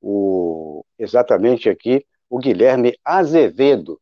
o, 0.01 0.83
exatamente 0.99 1.69
aqui, 1.69 2.05
o 2.29 2.39
Guilherme 2.39 2.93
Azevedo. 3.05 4.01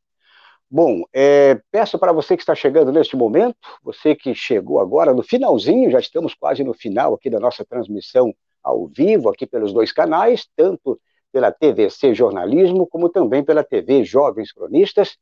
Bom, 0.75 1.03
é, 1.13 1.57
peço 1.71 1.97
para 1.97 2.11
você 2.11 2.35
que 2.35 2.43
está 2.43 2.53
chegando 2.53 2.91
neste 2.91 3.15
momento, 3.15 3.55
você 3.81 4.13
que 4.13 4.35
chegou 4.35 4.81
agora 4.81 5.13
no 5.13 5.23
finalzinho, 5.23 5.89
já 5.89 5.99
estamos 5.99 6.33
quase 6.33 6.65
no 6.65 6.73
final 6.73 7.13
aqui 7.13 7.29
da 7.29 7.39
nossa 7.39 7.63
transmissão 7.63 8.35
ao 8.61 8.85
vivo, 8.85 9.29
aqui 9.29 9.47
pelos 9.47 9.71
dois 9.71 9.93
canais, 9.93 10.45
tanto 10.53 10.99
pela 11.31 11.49
TVC 11.49 12.13
Jornalismo, 12.13 12.85
como 12.85 13.07
também 13.07 13.41
pela 13.41 13.63
TV 13.63 14.03
Jovens 14.03 14.51
Cronistas. 14.51 15.17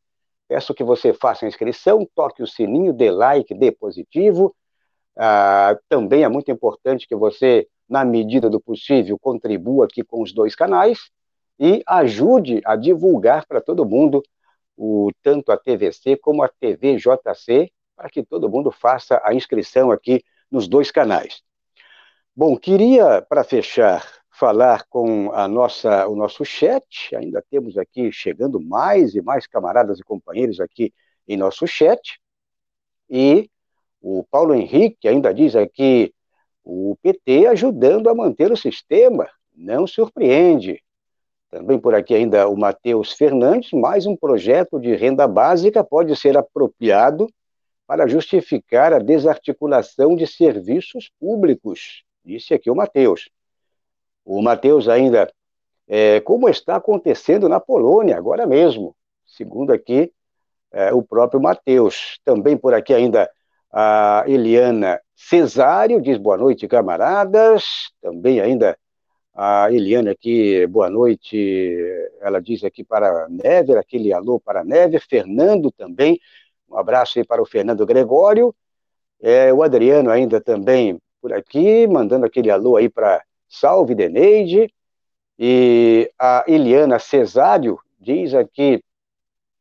Peço 0.48 0.74
que 0.74 0.84
você 0.84 1.14
faça 1.14 1.46
a 1.46 1.48
inscrição, 1.48 2.10
toque 2.16 2.42
o 2.42 2.48
sininho, 2.48 2.92
dê 2.92 3.12
like, 3.12 3.54
dê 3.54 3.72
positivo. 3.72 4.56
Ah, 5.16 5.78
também 5.88 6.24
é 6.24 6.28
muito 6.30 6.50
importante 6.50 7.08
que 7.08 7.16
você, 7.16 7.68
na 7.88 8.04
medida 8.04 8.50
do 8.50 8.60
possível, 8.60 9.20
contribua 9.20 9.86
aqui 9.86 10.04
com 10.04 10.20
os 10.20 10.34
dois 10.34 10.56
canais 10.56 11.12
e 11.60 11.84
ajude 11.86 12.60
a 12.66 12.76
divulgar 12.76 13.46
para 13.46 13.62
todo 13.62 13.86
mundo 13.86 14.24
o, 14.78 15.12
tanto 15.22 15.52
a 15.52 15.58
TVC 15.58 16.18
como 16.18 16.44
a 16.44 16.50
TVJC, 16.50 17.72
para 17.96 18.10
que 18.10 18.24
todo 18.24 18.50
mundo 18.50 18.72
faça 18.72 19.22
a 19.24 19.34
inscrição 19.34 19.92
aqui 19.92 20.24
nos 20.50 20.68
dois 20.68 20.92
canais. 20.92 21.44
Bom, 22.36 22.58
queria, 22.58 23.22
para 23.22 23.44
fechar, 23.44 24.04
falar 24.32 24.86
com 24.90 25.32
a 25.32 25.48
nossa, 25.48 26.08
o 26.08 26.16
nosso 26.16 26.44
chat. 26.44 27.16
Ainda 27.16 27.44
temos 27.50 27.78
aqui 27.78 28.12
chegando 28.12 28.60
mais 28.60 29.16
e 29.16 29.22
mais 29.22 29.46
camaradas 29.46 30.00
e 30.00 30.04
companheiros 30.04 30.60
aqui 30.60 30.92
em 31.28 31.38
nosso 31.38 31.68
chat. 31.68 32.20
E 33.10 33.50
o 34.02 34.24
Paulo 34.30 34.54
Henrique 34.54 35.08
ainda 35.08 35.34
diz 35.34 35.56
aqui: 35.56 36.14
o 36.64 36.98
PT 37.02 37.48
ajudando 37.48 38.10
a 38.10 38.16
manter 38.16 38.52
o 38.52 38.58
sistema, 38.58 39.30
não 39.56 39.86
surpreende. 39.86 40.83
Também 41.54 41.78
por 41.78 41.94
aqui 41.94 42.16
ainda 42.16 42.50
o 42.50 42.58
Matheus 42.58 43.14
Fernandes, 43.14 43.72
mais 43.74 44.08
um 44.08 44.16
projeto 44.16 44.80
de 44.80 44.96
renda 44.96 45.28
básica 45.28 45.84
pode 45.84 46.16
ser 46.16 46.36
apropriado 46.36 47.30
para 47.86 48.08
justificar 48.08 48.92
a 48.92 48.98
desarticulação 48.98 50.16
de 50.16 50.26
serviços 50.26 51.12
públicos. 51.20 52.04
Disse 52.26 52.56
aqui 52.56 52.72
o 52.72 52.76
Matheus. 52.76 53.30
O 54.26 54.42
Matheus 54.42 54.90
ainda, 54.90 55.32
é, 55.88 56.20
como 56.22 56.50
está 56.50 56.78
acontecendo 56.78 57.48
na 57.48 57.60
Polônia, 57.60 58.18
agora 58.18 58.48
mesmo, 58.48 58.96
segundo 59.24 59.72
aqui 59.72 60.12
é, 60.72 60.92
o 60.92 61.04
próprio 61.04 61.40
Matheus. 61.40 62.20
Também 62.26 62.58
por 62.58 62.74
aqui 62.74 62.96
ainda 62.96 63.30
a 63.72 64.24
Eliana 64.26 65.00
Cesário 65.16 66.02
diz 66.02 66.18
boa 66.18 66.36
noite, 66.36 66.68
camaradas. 66.68 67.64
Também 68.02 68.42
ainda 68.42 68.76
a 69.34 69.72
Eliane 69.72 70.10
aqui, 70.10 70.66
boa 70.68 70.90
noite. 70.90 71.82
Ela 72.22 72.40
diz 72.40 72.64
aqui 72.64 72.84
para 72.84 73.26
a 73.26 73.30
Neve, 73.30 73.76
aquele 73.76 74.14
alô 74.14 74.40
para 74.40 74.62
a 74.62 74.64
Neve. 74.64 75.00
Fernando 75.00 75.72
também, 75.72 76.20
um 76.70 76.78
abraço 76.78 77.18
aí 77.18 77.26
para 77.26 77.42
o 77.42 77.46
Fernando 77.46 77.86
Gregório. 77.86 78.54
É, 79.20 79.52
o 79.52 79.64
Adriano 79.64 80.12
ainda 80.12 80.40
também 80.40 81.00
por 81.22 81.34
aqui, 81.34 81.88
mandando 81.88 82.26
aquele 82.26 82.52
alô 82.52 82.76
aí 82.76 82.90
para 82.90 83.24
Salve 83.50 83.96
Deneide. 83.96 84.72
E 85.40 86.12
a 86.20 86.44
Eliana 86.48 87.00
Cesário 87.00 87.80
diz 88.00 88.36
aqui, 88.36 88.84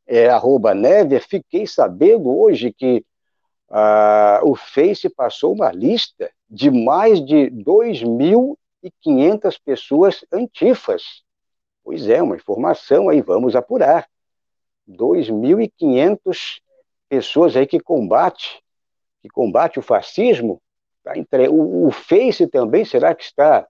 é, 0.07 0.29
arroba 0.29 0.75
Neve, 0.75 1.19
fiquei 1.21 1.67
sabendo 1.67 2.29
hoje 2.29 2.73
que 2.73 3.03
ah, 3.71 4.41
o 4.43 4.55
Face 4.55 5.09
passou 5.09 5.55
uma 5.55 5.73
lista 5.73 6.31
de 6.51 6.71
mais 6.71 7.25
de 7.25 7.49
2 7.49 8.03
mil 8.03 8.59
2.500 8.83 9.61
pessoas 9.65 10.25
antifas. 10.33 11.23
Pois 11.85 12.09
é, 12.09 12.23
uma 12.23 12.37
informação 12.37 13.09
aí, 13.09 13.21
vamos 13.21 13.55
apurar. 13.57 14.09
2.500 14.89 16.61
pessoas 17.09 17.57
aí 17.57 17.67
que 17.67 17.81
combate, 17.81 18.63
que 19.21 19.29
combate 19.29 19.79
o 19.79 19.83
fascismo. 19.83 20.61
Tá 21.03 21.17
entre... 21.17 21.49
o, 21.49 21.87
o 21.87 21.91
Face 21.91 22.47
também, 22.47 22.85
será 22.85 23.15
que 23.15 23.25
está 23.25 23.67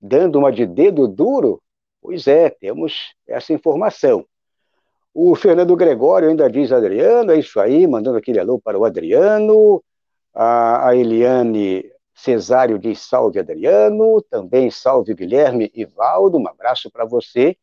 dando 0.00 0.38
uma 0.38 0.52
de 0.52 0.66
dedo 0.66 1.08
duro? 1.08 1.60
Pois 2.00 2.26
é, 2.26 2.50
temos 2.50 3.14
essa 3.26 3.52
informação. 3.52 4.26
O 5.14 5.34
Fernando 5.34 5.76
Gregório 5.76 6.28
ainda 6.28 6.50
diz 6.50 6.72
Adriano, 6.72 7.32
é 7.32 7.38
isso 7.38 7.60
aí, 7.60 7.86
mandando 7.86 8.16
aquele 8.16 8.40
alô 8.40 8.58
para 8.58 8.78
o 8.78 8.84
Adriano. 8.84 9.82
A, 10.34 10.88
a 10.88 10.96
Eliane 10.96 11.91
Cesário 12.14 12.78
diz 12.78 13.00
salve 13.00 13.38
Adriano, 13.38 14.22
também 14.22 14.70
salve 14.70 15.14
Guilherme 15.14 15.70
e 15.74 15.84
Valdo, 15.84 16.38
um 16.38 16.46
abraço 16.46 16.90
para 16.90 17.04
você. 17.04 17.56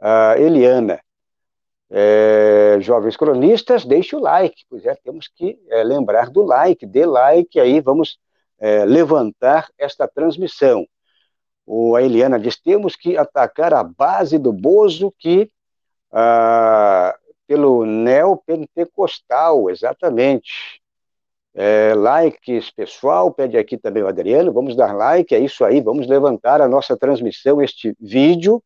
Uh, 0.00 0.40
Eliana, 0.40 1.00
é, 1.90 2.78
jovens 2.80 3.16
cronistas, 3.16 3.84
deixe 3.84 4.14
o 4.14 4.20
like, 4.20 4.64
pois 4.68 4.84
é, 4.84 4.94
temos 4.94 5.28
que 5.28 5.58
é, 5.70 5.82
lembrar 5.82 6.30
do 6.30 6.42
like, 6.42 6.84
dê 6.86 7.06
like, 7.06 7.58
aí 7.58 7.80
vamos 7.80 8.18
é, 8.58 8.84
levantar 8.84 9.68
esta 9.78 10.06
transmissão. 10.06 10.86
O, 11.66 11.96
a 11.96 12.02
Eliana 12.02 12.38
diz, 12.38 12.58
temos 12.58 12.96
que 12.96 13.16
atacar 13.16 13.74
a 13.74 13.82
base 13.82 14.38
do 14.38 14.52
Bozo 14.52 15.12
que, 15.18 15.50
ah, 16.10 17.14
pelo 17.46 17.84
neopentecostal, 17.84 19.68
exatamente, 19.70 20.82
é, 21.60 21.92
likes, 21.92 22.70
pessoal, 22.70 23.32
pede 23.32 23.58
aqui 23.58 23.76
também 23.76 24.00
o 24.00 24.06
Adriano, 24.06 24.52
vamos 24.52 24.76
dar 24.76 24.94
like, 24.94 25.34
é 25.34 25.40
isso 25.40 25.64
aí, 25.64 25.80
vamos 25.80 26.06
levantar 26.06 26.60
a 26.60 26.68
nossa 26.68 26.96
transmissão, 26.96 27.60
este 27.60 27.96
vídeo. 27.98 28.62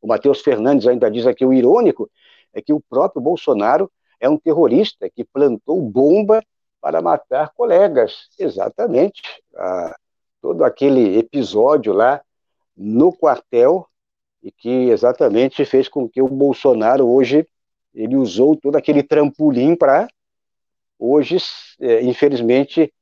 O 0.00 0.06
Matheus 0.06 0.40
Fernandes 0.42 0.86
ainda 0.86 1.10
diz 1.10 1.26
aqui, 1.26 1.44
o 1.44 1.52
irônico 1.52 2.08
é 2.54 2.62
que 2.62 2.72
o 2.72 2.80
próprio 2.80 3.20
Bolsonaro 3.20 3.90
é 4.20 4.28
um 4.28 4.38
terrorista 4.38 5.10
que 5.10 5.24
plantou 5.24 5.82
bomba 5.82 6.40
para 6.80 7.02
matar 7.02 7.50
colegas. 7.52 8.28
Exatamente. 8.38 9.20
Ah, 9.56 9.96
todo 10.40 10.62
aquele 10.62 11.18
episódio 11.18 11.92
lá 11.92 12.22
no 12.76 13.12
quartel 13.12 13.88
e 14.40 14.52
que 14.52 14.88
exatamente 14.90 15.64
fez 15.64 15.88
com 15.88 16.08
que 16.08 16.22
o 16.22 16.28
Bolsonaro 16.28 17.08
hoje 17.08 17.44
ele 17.92 18.14
usou 18.14 18.54
todo 18.54 18.76
aquele 18.76 19.02
trampolim 19.02 19.74
para 19.74 20.06
hoje, 21.02 21.36
é, 21.80 22.02
infelizmente, 22.02 22.92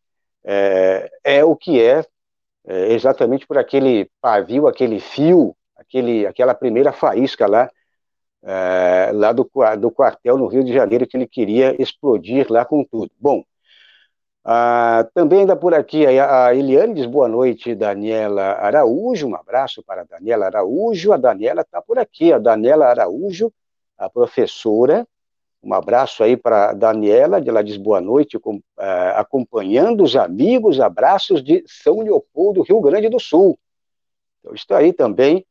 é, 0.44 1.10
é, 1.22 1.44
o 1.44 1.54
que 1.54 1.82
é, 1.82 2.04
é, 2.66 2.92
exatamente 2.92 3.46
por 3.46 3.58
aquele 3.58 4.10
pavio, 4.20 4.66
aquele 4.66 4.98
fio, 4.98 5.54
aquele, 5.76 6.26
aquela 6.26 6.54
primeira 6.54 6.92
faísca 6.92 7.46
lá, 7.46 7.70
é, 8.42 9.10
lá 9.12 9.32
do, 9.32 9.48
do 9.78 9.90
quartel 9.90 10.38
no 10.38 10.46
Rio 10.46 10.64
de 10.64 10.72
Janeiro, 10.72 11.06
que 11.06 11.16
ele 11.16 11.26
queria 11.26 11.80
explodir 11.80 12.46
lá 12.50 12.64
com 12.64 12.82
tudo. 12.84 13.10
Bom, 13.18 13.44
ah, 14.42 15.06
também 15.14 15.40
ainda 15.40 15.54
por 15.54 15.74
aqui 15.74 16.06
a 16.06 16.54
Eliane 16.54 16.94
diz 16.94 17.04
boa 17.04 17.28
noite, 17.28 17.74
Daniela 17.74 18.52
Araújo, 18.54 19.28
um 19.28 19.36
abraço 19.36 19.82
para 19.82 20.00
a 20.00 20.04
Daniela 20.04 20.46
Araújo, 20.46 21.12
a 21.12 21.18
Daniela 21.18 21.60
está 21.60 21.82
por 21.82 21.98
aqui, 21.98 22.32
a 22.32 22.38
Daniela 22.38 22.86
Araújo, 22.86 23.52
a 23.98 24.08
professora, 24.08 25.06
um 25.62 25.74
abraço 25.74 26.22
aí 26.22 26.36
para 26.36 26.72
Daniela, 26.72 27.42
ela 27.44 27.62
diz 27.62 27.76
boa 27.76 28.00
noite, 28.00 28.38
com, 28.38 28.56
uh, 28.56 28.62
acompanhando 29.16 30.02
os 30.02 30.16
amigos, 30.16 30.80
abraços 30.80 31.42
de 31.44 31.62
São 31.66 32.00
Leopoldo, 32.00 32.62
Rio 32.62 32.80
Grande 32.80 33.08
do 33.08 33.20
Sul. 33.20 33.58
Então, 34.40 34.54
está 34.54 34.78
aí 34.78 34.92
também 34.92 35.44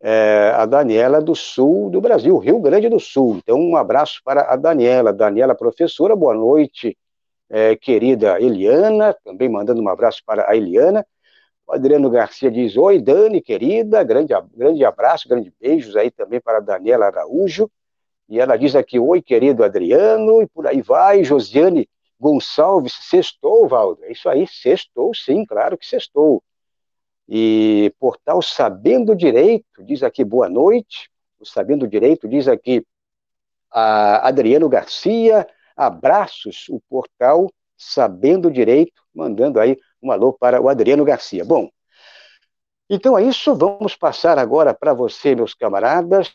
é, 0.00 0.52
a 0.54 0.66
Daniela 0.66 1.20
do 1.20 1.34
sul 1.34 1.90
do 1.90 2.00
Brasil, 2.00 2.38
Rio 2.38 2.60
Grande 2.60 2.88
do 2.88 3.00
Sul. 3.00 3.38
Então, 3.38 3.58
um 3.58 3.76
abraço 3.76 4.20
para 4.24 4.52
a 4.52 4.56
Daniela. 4.56 5.12
Daniela, 5.12 5.54
professora, 5.54 6.14
boa 6.14 6.34
noite, 6.34 6.96
é, 7.50 7.74
querida 7.74 8.40
Eliana, 8.40 9.14
também 9.24 9.48
mandando 9.48 9.82
um 9.82 9.88
abraço 9.88 10.22
para 10.24 10.48
a 10.48 10.56
Eliana. 10.56 11.04
O 11.66 11.72
Adriano 11.72 12.08
Garcia 12.08 12.50
diz: 12.50 12.76
Oi, 12.76 13.00
Dani, 13.00 13.40
querida, 13.40 14.02
grande, 14.04 14.32
grande 14.54 14.84
abraço, 14.84 15.28
grande 15.28 15.52
beijos 15.60 15.96
aí 15.96 16.10
também 16.10 16.40
para 16.40 16.58
a 16.58 16.60
Daniela 16.60 17.06
Araújo. 17.06 17.68
E 18.28 18.40
ela 18.40 18.56
diz 18.56 18.74
aqui: 18.74 18.98
Oi, 18.98 19.22
querido 19.22 19.64
Adriano, 19.64 20.42
e 20.42 20.46
por 20.46 20.66
aí 20.66 20.82
vai. 20.82 21.22
Josiane 21.24 21.88
Gonçalves, 22.18 22.94
sextou, 22.94 23.68
Valdo. 23.68 24.04
É 24.04 24.12
isso 24.12 24.28
aí, 24.28 24.46
sextou, 24.46 25.14
sim, 25.14 25.44
claro 25.44 25.76
que 25.76 25.86
sextou. 25.86 26.42
E 27.28 27.92
portal 27.98 28.40
Sabendo 28.40 29.14
Direito 29.14 29.84
diz 29.84 30.02
aqui 30.02 30.24
boa 30.24 30.48
noite. 30.48 31.10
O 31.38 31.44
Sabendo 31.44 31.86
Direito 31.86 32.28
diz 32.28 32.48
aqui 32.48 32.84
Adriano 33.70 34.68
Garcia, 34.68 35.46
abraços, 35.76 36.66
o 36.70 36.80
portal 36.88 37.50
Sabendo 37.76 38.50
Direito, 38.50 39.02
mandando 39.14 39.60
aí 39.60 39.76
um 40.00 40.10
alô 40.10 40.32
para 40.32 40.60
o 40.60 40.68
Adriano 40.68 41.04
Garcia. 41.04 41.44
Bom, 41.44 41.68
então 42.88 43.18
é 43.18 43.22
isso, 43.22 43.54
vamos 43.54 43.96
passar 43.96 44.38
agora 44.38 44.72
para 44.72 44.94
você, 44.94 45.34
meus 45.34 45.52
camaradas, 45.52 46.32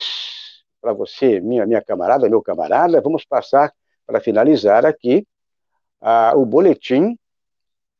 para 0.82 0.93
você, 0.93 1.39
minha, 1.39 1.65
minha 1.65 1.82
camarada, 1.82 2.27
meu 2.27 2.41
camarada, 2.41 2.99
vamos 3.01 3.23
passar 3.23 3.71
para 4.05 4.19
finalizar 4.19 4.86
aqui 4.86 5.25
o 6.36 6.45
boletim 6.45 7.17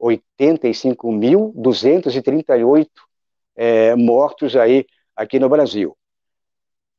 85.238 0.00 2.88
é, 3.54 3.94
mortos 3.94 4.56
aí 4.56 4.84
aqui 5.14 5.38
no 5.38 5.48
Brasil. 5.48 5.96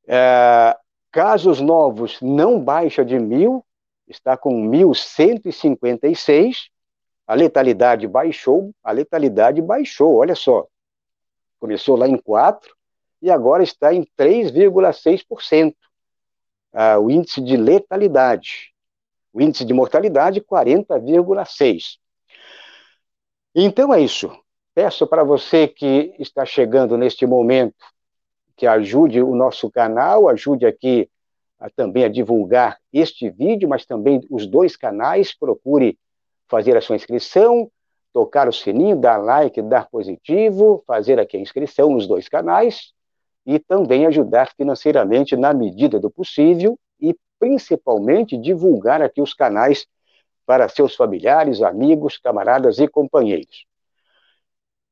É, 0.07 0.73
Casos 1.17 1.59
novos 1.59 2.21
não 2.21 2.63
baixa 2.63 3.03
de 3.03 3.17
mil, 3.17 3.65
está 4.07 4.37
com 4.37 4.69
1.156. 4.69 6.67
A 7.25 7.33
letalidade 7.33 8.07
baixou, 8.07 8.71
a 8.83 8.91
letalidade 8.91 9.59
baixou, 9.59 10.17
olha 10.17 10.35
só. 10.35 10.67
Começou 11.59 11.95
lá 11.95 12.07
em 12.07 12.17
4 12.17 12.71
e 13.19 13.31
agora 13.31 13.63
está 13.63 13.91
em 13.93 14.05
3,6%. 14.15 15.73
Ah, 16.71 16.99
o 16.99 17.09
índice 17.09 17.41
de 17.41 17.57
letalidade. 17.57 18.71
O 19.33 19.41
índice 19.41 19.65
de 19.65 19.73
mortalidade, 19.73 20.39
40,6%. 20.39 21.97
Então 23.59 23.91
é 23.91 23.99
isso. 23.99 24.29
Peço 24.75 25.07
para 25.07 25.23
você 25.23 25.67
que 25.67 26.13
está 26.19 26.45
chegando 26.45 26.95
neste 26.95 27.25
momento 27.25 27.73
que 28.55 28.67
ajude 28.67 29.19
o 29.19 29.33
nosso 29.33 29.71
canal, 29.71 30.29
ajude 30.29 30.63
aqui 30.63 31.09
a, 31.59 31.67
também 31.67 32.03
a 32.03 32.07
divulgar 32.07 32.77
este 32.93 33.31
vídeo, 33.31 33.67
mas 33.67 33.83
também 33.83 34.21
os 34.29 34.45
dois 34.45 34.75
canais. 34.75 35.35
Procure 35.35 35.97
fazer 36.47 36.77
a 36.77 36.81
sua 36.81 36.97
inscrição, 36.97 37.67
tocar 38.13 38.47
o 38.47 38.53
sininho, 38.53 38.95
dar 38.95 39.17
like, 39.17 39.59
dar 39.63 39.89
positivo, 39.89 40.83
fazer 40.85 41.19
aqui 41.19 41.35
a 41.35 41.39
inscrição 41.39 41.89
nos 41.89 42.05
dois 42.05 42.29
canais 42.29 42.93
e 43.43 43.57
também 43.57 44.05
ajudar 44.05 44.53
financeiramente 44.55 45.35
na 45.35 45.51
medida 45.51 45.99
do 45.99 46.11
possível 46.11 46.77
e 47.01 47.15
principalmente 47.39 48.37
divulgar 48.37 49.01
aqui 49.01 49.19
os 49.19 49.33
canais 49.33 49.87
para 50.47 50.67
seus 50.67 50.95
familiares, 50.95 51.61
amigos, 51.61 52.17
camaradas 52.17 52.79
e 52.79 52.87
companheiros. 52.87 53.67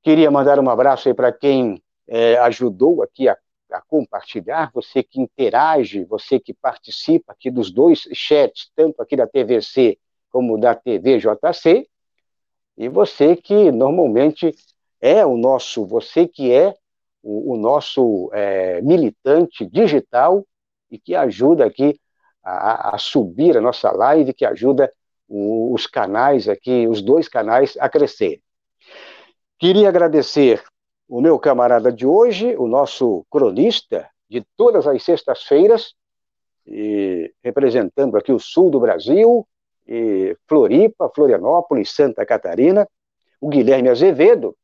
Queria 0.03 0.30
mandar 0.30 0.60
um 0.60 0.70
abraço 0.70 1.08
aí 1.08 1.16
para 1.16 1.32
quem 1.32 1.82
é, 2.08 2.38
ajudou 2.38 3.01
aqui 3.01 3.28
a 3.28 3.36
a 3.72 3.82
compartilhar, 3.82 4.72
você 4.74 5.03
que 5.03 5.20
interage, 5.20 6.06
você 6.06 6.39
que 6.39 6.53
participa 6.53 7.34
aqui 7.34 7.49
dos 7.51 7.72
dois 7.72 8.08
chats, 8.14 8.72
tanto 8.76 9.01
aqui 9.01 9.16
da 9.16 9.28
TVC 9.28 9.97
como 10.30 10.58
da 10.58 10.76
TVJC, 10.76 11.88
e 12.78 12.89
você 12.89 13.36
que 13.36 13.72
normalmente 13.72 14.53
é 14.99 15.26
o 15.26 15.38
nosso, 15.38 15.86
você 15.86 16.28
que 16.28 16.51
é 16.51 16.76
o, 17.24 17.53
o 17.53 17.58
nosso 17.58 18.30
é, 18.34 18.82
militante 18.82 19.66
digital 19.66 20.45
e 20.91 20.99
que 20.99 21.16
ajuda 21.16 21.66
aqui 21.66 21.99
a, 22.43 22.95
a, 22.95 22.97
subir 22.97 23.58
a 23.58 23.62
nossa 23.62 23.91
live, 23.91 24.34
que 24.34 24.45
ajuda 24.45 24.91
os 25.28 25.88
canais 25.88 26.47
aqui, 26.47 26.88
os 26.88 27.01
dois 27.01 27.28
canais 27.28 27.76
a 27.80 27.89
crescer. 27.89 28.41
Queria 29.57 29.89
agradecer 29.89 30.63
o 31.07 31.21
meu 31.21 31.39
camarada 31.39 31.91
de 31.91 32.05
hoje, 32.05 32.55
o 32.57 32.67
nosso 32.67 33.26
cronista 33.30 34.09
de 34.30 34.45
todas 34.57 34.86
as 34.88 35.03
sextas-feiras, 35.03 35.93
representando 37.43 38.17
aqui 38.17 38.32
o 38.32 38.39
sul 38.39 38.69
do 38.69 38.80
Brasil, 38.80 39.47
Floripa, 40.47 41.11
Florianópolis, 41.13 41.91
Santa 41.91 42.26
Catarina, 42.26 42.88
o 43.39 43.49
Guilherme 43.49 43.89
Azevedo, 43.89 44.55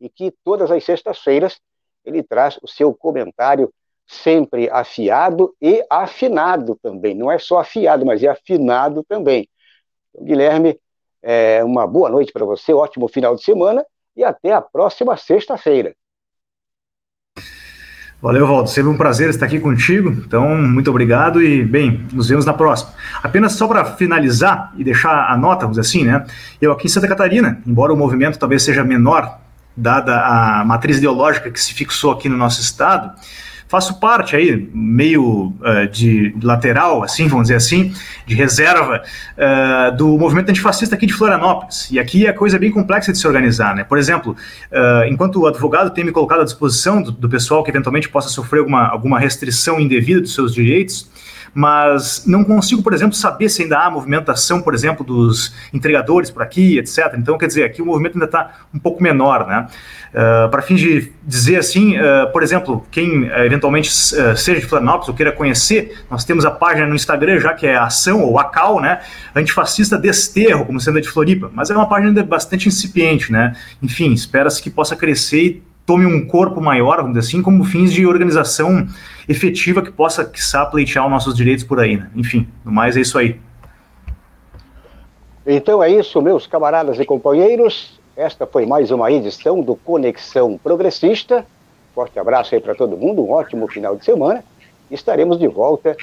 e 0.00 0.08
que 0.08 0.32
todas 0.44 0.70
as 0.70 0.84
sextas-feiras 0.84 1.60
ele 2.04 2.22
traz 2.22 2.58
o 2.62 2.68
seu 2.68 2.94
comentário 2.94 3.72
sempre 4.06 4.70
afiado 4.70 5.54
e 5.60 5.84
afinado 5.90 6.78
também. 6.82 7.14
Não 7.14 7.30
é 7.30 7.38
só 7.38 7.58
afiado, 7.58 8.06
mas 8.06 8.22
é 8.22 8.28
afinado 8.28 9.04
também. 9.04 9.48
Então, 10.14 10.26
Guilherme, 10.26 10.78
é, 11.22 11.62
uma 11.64 11.86
boa 11.86 12.08
noite 12.08 12.32
para 12.32 12.44
você, 12.44 12.72
ótimo 12.72 13.08
final 13.08 13.34
de 13.34 13.42
semana 13.42 13.84
e 14.16 14.24
até 14.24 14.52
a 14.52 14.60
próxima 14.60 15.16
sexta-feira. 15.16 15.94
Valeu, 18.20 18.48
Valdo. 18.48 18.68
Sempre 18.68 18.90
um 18.90 18.96
prazer 18.96 19.30
estar 19.30 19.46
aqui 19.46 19.60
contigo. 19.60 20.10
Então, 20.10 20.56
muito 20.56 20.90
obrigado 20.90 21.40
e, 21.40 21.64
bem, 21.64 22.04
nos 22.12 22.28
vemos 22.28 22.44
na 22.44 22.52
próxima. 22.52 22.92
Apenas 23.22 23.52
só 23.52 23.68
para 23.68 23.84
finalizar 23.84 24.72
e 24.76 24.82
deixar 24.82 25.30
a 25.30 25.36
nota, 25.36 25.60
vamos 25.60 25.76
dizer 25.76 25.88
assim, 25.88 26.04
né? 26.04 26.26
Eu 26.60 26.72
aqui 26.72 26.86
em 26.86 26.90
Santa 26.90 27.06
Catarina, 27.06 27.62
embora 27.64 27.92
o 27.92 27.96
movimento 27.96 28.36
talvez 28.36 28.64
seja 28.64 28.82
menor, 28.82 29.38
dada 29.76 30.20
a 30.20 30.64
matriz 30.64 30.98
ideológica 30.98 31.48
que 31.48 31.60
se 31.60 31.72
fixou 31.72 32.10
aqui 32.10 32.28
no 32.28 32.36
nosso 32.36 32.60
estado, 32.60 33.14
faço 33.68 34.00
parte 34.00 34.34
aí, 34.34 34.68
meio 34.72 35.52
uh, 35.60 35.86
de 35.92 36.34
lateral, 36.42 37.02
assim, 37.02 37.28
vamos 37.28 37.44
dizer 37.44 37.56
assim, 37.56 37.92
de 38.26 38.34
reserva, 38.34 39.02
uh, 39.36 39.96
do 39.96 40.18
movimento 40.18 40.48
antifascista 40.48 40.94
aqui 40.94 41.06
de 41.06 41.12
Florianópolis. 41.12 41.90
E 41.90 41.98
aqui 41.98 42.26
a 42.26 42.32
coisa 42.32 42.56
é 42.56 42.58
bem 42.58 42.72
complexa 42.72 43.12
de 43.12 43.18
se 43.18 43.26
organizar, 43.26 43.76
né? 43.76 43.84
Por 43.84 43.98
exemplo, 43.98 44.34
uh, 44.72 45.04
enquanto 45.06 45.40
o 45.40 45.46
advogado 45.46 45.90
tem 45.90 46.02
me 46.02 46.10
colocado 46.10 46.40
à 46.40 46.44
disposição 46.44 47.02
do, 47.02 47.12
do 47.12 47.28
pessoal 47.28 47.62
que 47.62 47.70
eventualmente 47.70 48.08
possa 48.08 48.30
sofrer 48.30 48.60
alguma, 48.60 48.88
alguma 48.88 49.18
restrição 49.20 49.78
indevida 49.78 50.22
dos 50.22 50.34
seus 50.34 50.54
direitos, 50.54 51.10
mas 51.58 52.22
não 52.24 52.44
consigo, 52.44 52.84
por 52.84 52.94
exemplo, 52.94 53.16
saber 53.16 53.48
se 53.48 53.64
ainda 53.64 53.80
há 53.80 53.90
movimentação, 53.90 54.62
por 54.62 54.74
exemplo, 54.74 55.04
dos 55.04 55.52
entregadores 55.74 56.30
por 56.30 56.40
aqui, 56.40 56.78
etc. 56.78 57.14
Então, 57.18 57.36
quer 57.36 57.48
dizer, 57.48 57.64
aqui 57.64 57.82
o 57.82 57.84
movimento 57.84 58.14
ainda 58.14 58.26
está 58.26 58.52
um 58.72 58.78
pouco 58.78 59.02
menor, 59.02 59.44
né? 59.44 59.66
Uh, 60.10 60.48
para 60.50 60.62
fim 60.62 60.76
de 60.76 61.12
dizer 61.20 61.56
assim, 61.56 61.98
uh, 61.98 62.30
por 62.32 62.44
exemplo, 62.44 62.86
quem 62.92 63.24
uh, 63.24 63.44
eventualmente 63.44 63.92
seja 63.92 64.60
de 64.60 64.66
Florianópolis 64.66 65.08
ou 65.08 65.14
queira 65.16 65.32
conhecer, 65.32 65.98
nós 66.08 66.24
temos 66.24 66.44
a 66.44 66.50
página 66.52 66.86
no 66.86 66.94
Instagram 66.94 67.40
já 67.40 67.52
que 67.52 67.66
é 67.66 67.76
Ação 67.76 68.22
ou 68.22 68.38
ACAL, 68.38 68.80
né? 68.80 69.00
Antifascista 69.34 69.98
Desterro, 69.98 70.64
como 70.64 70.80
sendo 70.80 71.00
de 71.00 71.08
Floripa, 71.08 71.50
mas 71.52 71.70
é 71.70 71.74
uma 71.74 71.88
página 71.88 72.10
ainda 72.10 72.22
bastante 72.22 72.68
incipiente, 72.68 73.32
né? 73.32 73.56
Enfim, 73.82 74.12
espera-se 74.12 74.62
que 74.62 74.70
possa 74.70 74.94
crescer 74.94 75.42
e 75.44 75.62
tome 75.88 76.04
um 76.04 76.26
corpo 76.26 76.60
maior, 76.60 76.98
vamos 76.98 77.14
dizer 77.14 77.26
assim, 77.26 77.42
como 77.42 77.64
fins 77.64 77.90
de 77.90 78.06
organização 78.06 78.86
efetiva 79.26 79.80
que 79.80 79.90
possa, 79.90 80.22
quiçá, 80.22 80.66
pleitear 80.66 81.06
os 81.06 81.10
nossos 81.10 81.34
direitos 81.34 81.64
por 81.64 81.80
aí. 81.80 81.96
Né? 81.96 82.10
Enfim, 82.14 82.46
no 82.62 82.70
mais 82.70 82.94
é 82.94 83.00
isso 83.00 83.16
aí. 83.16 83.40
Então 85.46 85.82
é 85.82 85.90
isso, 85.90 86.20
meus 86.20 86.46
camaradas 86.46 87.00
e 87.00 87.06
companheiros. 87.06 87.98
Esta 88.14 88.46
foi 88.46 88.66
mais 88.66 88.90
uma 88.90 89.10
edição 89.10 89.62
do 89.62 89.74
Conexão 89.76 90.58
Progressista. 90.58 91.46
Forte 91.94 92.18
abraço 92.18 92.54
aí 92.54 92.60
para 92.60 92.74
todo 92.74 92.94
mundo, 92.94 93.24
um 93.24 93.30
ótimo 93.30 93.66
final 93.66 93.96
de 93.96 94.04
semana. 94.04 94.44
Estaremos 94.90 95.38
de 95.38 95.48
volta 95.48 95.96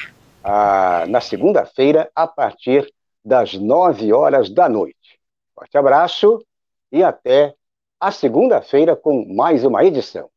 ah, 0.43 1.05
na 1.07 1.21
segunda-feira, 1.21 2.09
a 2.15 2.25
partir 2.25 2.91
das 3.23 3.53
nove 3.53 4.11
horas 4.11 4.49
da 4.49 4.67
noite. 4.67 5.19
Forte 5.53 5.77
abraço 5.77 6.43
e 6.91 7.03
até 7.03 7.53
a 7.99 8.11
segunda-feira 8.11 8.95
com 8.95 9.25
mais 9.33 9.63
uma 9.63 9.83
edição. 9.83 10.29